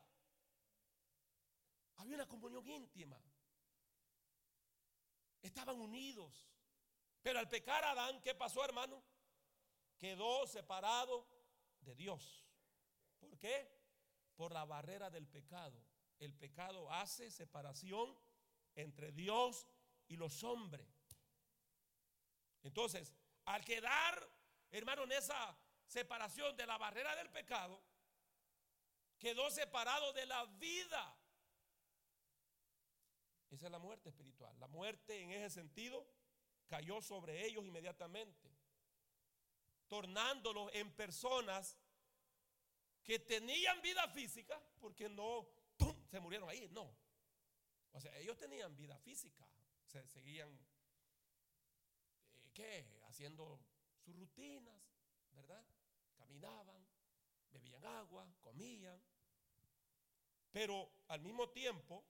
[1.96, 3.20] Había una comunión íntima.
[5.42, 6.48] Estaban unidos.
[7.20, 9.02] Pero al pecar Adán, ¿qué pasó, hermano?
[9.98, 11.26] Quedó separado
[11.80, 12.46] de Dios.
[13.18, 13.73] ¿Por qué?
[14.36, 15.84] Por la barrera del pecado.
[16.18, 18.16] El pecado hace separación
[18.74, 19.66] entre Dios
[20.08, 20.88] y los hombres.
[22.62, 23.12] Entonces,
[23.44, 24.28] al quedar,
[24.70, 25.56] hermano, en esa
[25.86, 27.82] separación de la barrera del pecado,
[29.18, 31.16] quedó separado de la vida.
[33.50, 34.58] Esa es la muerte espiritual.
[34.58, 36.06] La muerte en ese sentido
[36.66, 38.50] cayó sobre ellos inmediatamente,
[39.86, 41.76] tornándolos en personas
[43.04, 45.46] que tenían vida física, porque no,
[46.10, 46.96] se murieron ahí, no.
[47.92, 49.46] O sea, ellos tenían vida física,
[49.86, 50.48] se seguían,
[52.32, 52.86] eh, ¿qué?
[53.06, 53.60] Haciendo
[54.04, 54.82] sus rutinas,
[55.32, 55.64] ¿verdad?
[56.16, 56.84] Caminaban,
[57.52, 59.00] bebían agua, comían,
[60.50, 62.04] pero al mismo tiempo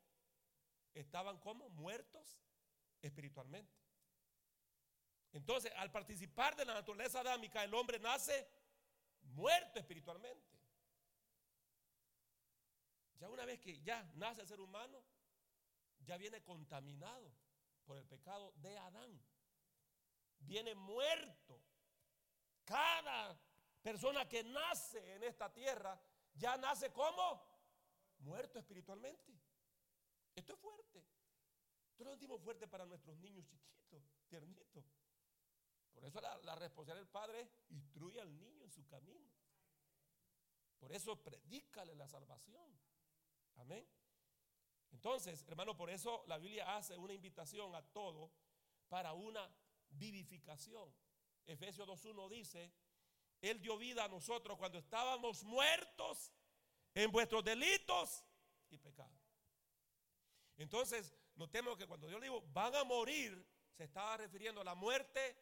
[0.95, 2.39] estaban como muertos
[3.03, 3.75] espiritualmente.
[5.33, 8.49] Entonces, al participar de la naturaleza adámica, el hombre nace
[9.33, 10.55] muerto espiritualmente.
[13.19, 15.03] Ya una vez que ya nace el ser humano,
[16.01, 17.33] ya viene contaminado
[17.85, 19.21] por el pecado de Adán.
[20.39, 21.63] Viene muerto.
[22.65, 23.39] Cada
[23.83, 26.01] persona que nace en esta tierra
[26.35, 27.43] ya nace como
[28.19, 29.33] muerto espiritualmente.
[30.35, 31.05] Esto es fuerte.
[31.91, 34.85] Esto lo sentimos fuerte para nuestros niños chiquitos, tiernitos.
[35.93, 39.31] Por eso la, la responsabilidad del padre es instruye al niño en su camino.
[40.79, 42.79] Por eso predícale la salvación.
[43.57, 43.87] Amén.
[44.93, 48.31] Entonces, hermano, por eso la Biblia hace una invitación a todos
[48.89, 49.51] para una
[49.91, 50.93] vivificación.
[51.47, 52.73] Efesios 2.1 dice,
[53.41, 56.33] Él dio vida a nosotros cuando estábamos muertos
[56.95, 58.25] en vuestros delitos
[58.71, 59.19] y pecados.
[60.57, 65.37] Entonces, notemos que cuando Dios dijo, van a morir, se estaba refiriendo a la muerte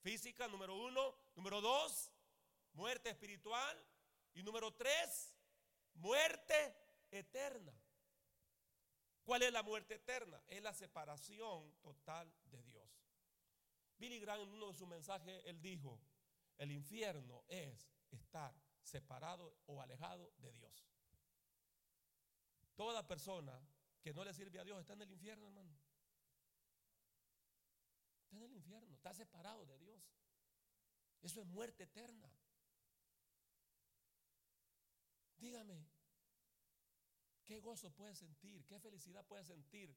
[0.00, 1.16] física, número uno.
[1.34, 2.12] Número dos,
[2.74, 3.76] muerte espiritual.
[4.34, 5.34] Y número tres,
[5.94, 6.76] muerte
[7.20, 7.74] eterna.
[9.24, 10.42] ¿Cuál es la muerte eterna?
[10.46, 12.88] Es la separación total de Dios.
[13.96, 16.00] Billy Graham en uno de sus mensajes, él dijo,
[16.58, 20.84] el infierno es estar separado o alejado de Dios.
[22.76, 23.58] Toda persona
[24.02, 25.78] que no le sirve a Dios está en el infierno, hermano.
[28.24, 30.02] Está en el infierno, está separado de Dios.
[31.22, 32.30] Eso es muerte eterna.
[35.38, 35.86] Dígame,
[37.44, 38.64] ¿qué gozo puede sentir?
[38.64, 39.94] ¿Qué felicidad puede sentir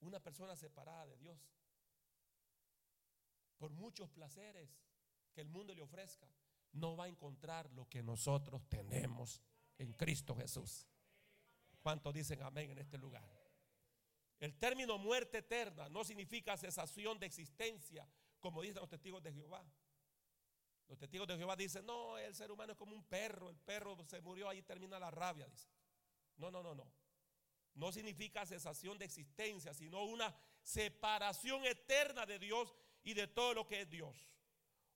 [0.00, 1.38] una persona separada de Dios?
[3.58, 4.70] Por muchos placeres
[5.32, 6.28] que el mundo le ofrezca,
[6.72, 9.42] no va a encontrar lo que nosotros tenemos
[9.78, 10.86] en Cristo Jesús.
[11.80, 13.28] ¿Cuántos dicen amén en este lugar?
[14.40, 18.08] El término muerte eterna no significa cesación de existencia,
[18.38, 19.64] como dicen los testigos de Jehová.
[20.86, 23.96] Los testigos de Jehová dicen, no, el ser humano es como un perro, el perro
[24.06, 25.68] se murió, ahí termina la rabia, dice.
[26.38, 26.90] No, no, no, no.
[27.74, 32.74] No significa cesación de existencia, sino una separación eterna de Dios
[33.04, 34.16] y de todo lo que es Dios.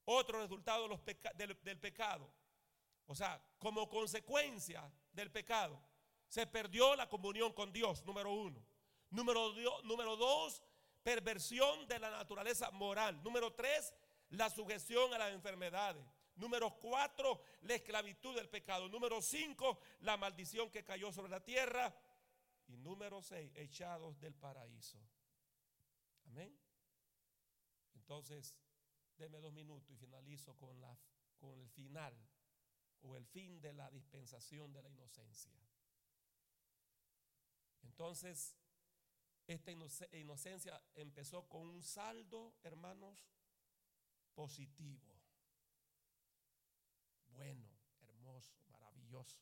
[0.04, 0.88] Otro resultado
[1.34, 2.32] del pecado.
[3.06, 5.80] O sea, como consecuencia del pecado,
[6.28, 8.64] se perdió la comunión con Dios, número uno.
[9.10, 9.52] Número,
[9.84, 10.62] número dos,
[11.02, 13.22] perversión de la naturaleza moral.
[13.22, 13.94] Número tres,
[14.30, 16.04] la sujeción a las enfermedades.
[16.42, 18.88] Número cuatro, la esclavitud del pecado.
[18.88, 21.94] Número cinco, la maldición que cayó sobre la tierra.
[22.66, 24.98] Y número seis, echados del paraíso.
[26.26, 26.52] Amén.
[27.94, 28.58] Entonces,
[29.16, 30.98] deme dos minutos y finalizo con, la,
[31.38, 32.12] con el final
[33.02, 35.56] o el fin de la dispensación de la inocencia.
[37.84, 38.56] Entonces,
[39.46, 39.70] esta
[40.10, 43.16] inocencia empezó con un saldo, hermanos,
[44.34, 45.11] positivo,
[47.34, 47.68] bueno,
[48.08, 49.40] hermoso, maravilloso.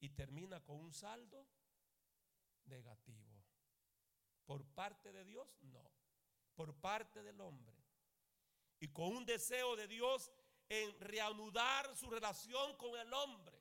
[0.00, 1.46] Y termina con un saldo
[2.66, 3.42] negativo.
[4.44, 5.48] ¿Por parte de Dios?
[5.62, 5.90] No.
[6.54, 7.76] Por parte del hombre.
[8.78, 10.30] Y con un deseo de Dios
[10.68, 13.60] en reanudar su relación con el hombre.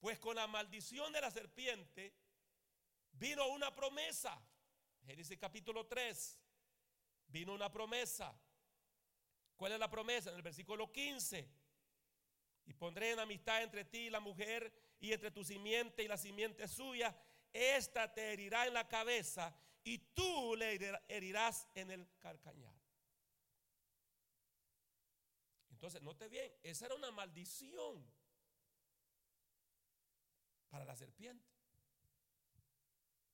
[0.00, 2.14] Pues con la maldición de la serpiente
[3.12, 4.40] vino una promesa.
[5.04, 6.38] Génesis capítulo 3.
[7.28, 8.34] Vino una promesa.
[9.62, 10.30] ¿Cuál es la promesa?
[10.30, 11.48] En el versículo 15.
[12.66, 16.16] Y pondré en amistad entre ti y la mujer y entre tu simiente y la
[16.16, 17.16] simiente suya.
[17.52, 22.74] Esta te herirá en la cabeza y tú le herirás en el carcañal.
[25.70, 28.04] Entonces, note bien, esa era una maldición
[30.70, 31.48] para la serpiente.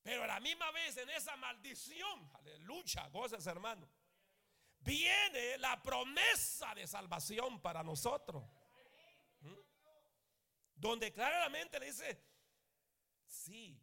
[0.03, 3.89] Pero a la misma vez en esa maldición, aleluya, goces hermano,
[4.79, 8.43] viene la promesa de salvación para nosotros.
[9.41, 9.53] ¿Mm?
[10.75, 12.23] Donde claramente le dice,
[13.25, 13.81] sí,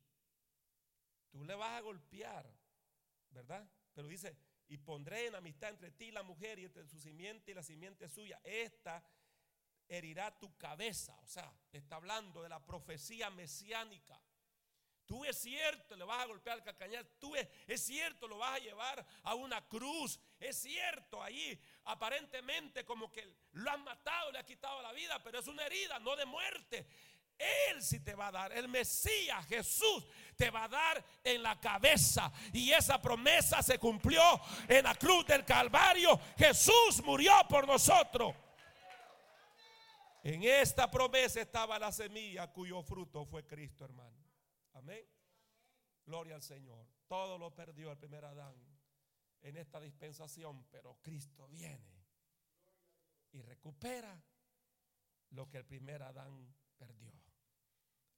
[1.31, 2.51] tú le vas a golpear,
[3.31, 3.69] ¿verdad?
[3.95, 4.37] Pero dice,
[4.69, 8.09] y pondré en amistad entre ti la mujer y entre su simiente y la simiente
[8.09, 8.41] suya.
[8.43, 9.05] Esta
[9.89, 11.19] herirá tu cabeza.
[11.23, 14.21] O sea, está hablando de la profecía mesiánica.
[15.07, 17.07] Tú es cierto, le vas a golpear al cacañal.
[17.21, 20.19] Tú es, es, cierto, lo vas a llevar a una cruz.
[20.41, 25.39] Es cierto, ahí aparentemente como que lo han matado, le ha quitado la vida, pero
[25.39, 26.87] es una herida, no de muerte.
[27.39, 30.05] Él sí te va a dar, el Mesías Jesús
[30.37, 32.33] te va a dar en la cabeza.
[32.53, 34.23] Y esa promesa se cumplió
[34.67, 36.19] en la cruz del Calvario.
[36.37, 38.35] Jesús murió por nosotros.
[40.25, 44.17] En esta promesa estaba la semilla cuyo fruto fue Cristo, hermano.
[44.77, 45.05] Amén.
[46.05, 46.87] Gloria al Señor.
[47.09, 48.55] Todo lo perdió el primer Adán
[49.41, 52.05] en esta dispensación, pero Cristo viene
[53.33, 54.23] y recupera
[55.31, 57.13] lo que el primer Adán perdió.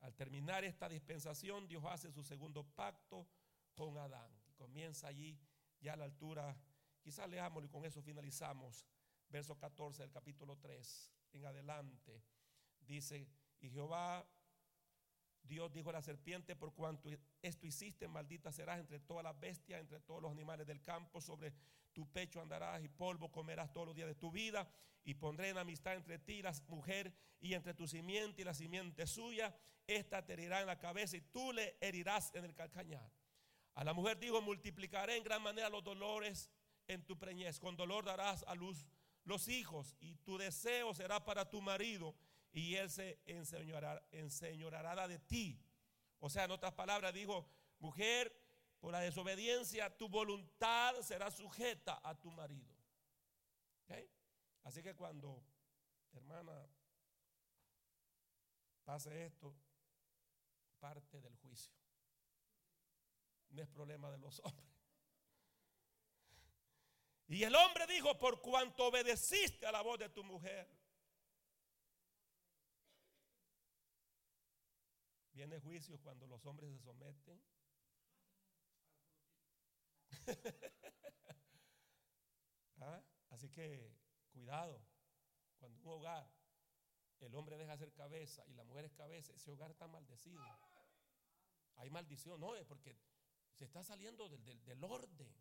[0.01, 3.27] Al terminar esta dispensación, Dios hace su segundo pacto
[3.75, 4.31] con Adán.
[4.57, 5.39] Comienza allí,
[5.81, 6.57] ya a la altura,
[7.01, 8.85] quizás leámoslo y con eso finalizamos.
[9.29, 12.23] Verso 14 del capítulo 3 en adelante.
[12.81, 13.29] Dice,
[13.61, 14.27] y Jehová
[15.49, 17.09] Dios dijo a la serpiente, por cuanto
[17.43, 21.53] esto hiciste, maldita serás entre todas las bestias, entre todos los animales del campo, sobre
[21.93, 24.69] tu pecho andarás y polvo comerás todos los días de tu vida,
[25.05, 29.07] y pondré en amistad entre ti, la mujer, y entre tu simiente y la simiente
[29.07, 29.55] suya,
[29.87, 33.11] esta te herirá en la cabeza y tú le herirás en el calcañar.
[33.75, 36.51] A la mujer dijo, multiplicaré en gran manera los dolores
[36.87, 38.87] en tu preñez, con dolor darás a luz
[39.25, 42.15] los hijos, y tu deseo será para tu marido
[42.53, 45.61] y él se enseñorará, de ti.
[46.19, 47.49] O sea, en otras palabras, dijo,
[47.79, 48.35] mujer,
[48.81, 52.77] por la desobediencia, tu voluntad será sujeta a tu marido.
[54.65, 55.43] Así que cuando,
[56.13, 56.69] hermana,
[58.85, 59.57] pase esto,
[60.79, 61.73] parte del juicio.
[63.51, 64.69] No es problema de los hombres.
[67.29, 70.67] Y el hombre dijo, por cuanto obedeciste a la voz de tu mujer,
[75.39, 77.41] Viene juicio cuando los hombres se someten.
[82.81, 83.01] ¿Ah?
[83.31, 83.95] Así que
[84.33, 84.85] cuidado,
[85.61, 86.29] cuando un hogar,
[87.21, 90.43] el hombre deja ser cabeza y la mujer es cabeza, ese hogar está maldecido.
[91.77, 92.99] Hay maldición, no, es porque
[93.53, 95.33] se está saliendo del, del orden.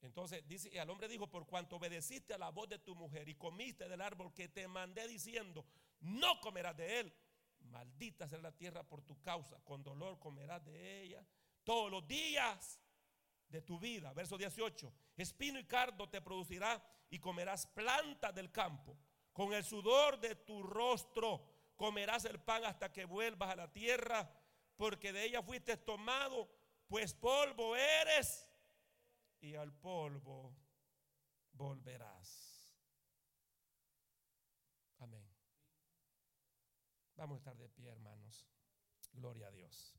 [0.00, 3.28] Entonces dice, y al hombre dijo, por cuanto obedeciste a la voz de tu mujer
[3.28, 5.64] y comiste del árbol que te mandé diciendo,
[6.00, 7.14] no comerás de él,
[7.68, 11.24] Maldita será la tierra por tu causa, con dolor comerás de ella
[11.64, 12.80] todos los días
[13.48, 14.12] de tu vida.
[14.12, 18.98] Verso 18, espino y cardo te producirá y comerás plantas del campo.
[19.32, 21.44] Con el sudor de tu rostro
[21.76, 24.30] comerás el pan hasta que vuelvas a la tierra,
[24.76, 26.48] porque de ella fuiste tomado,
[26.88, 28.48] pues polvo eres
[29.40, 30.54] y al polvo
[31.52, 32.47] volverás.
[37.18, 38.46] Vamos a estar de pie, hermanos.
[39.12, 39.97] Gloria a Dios.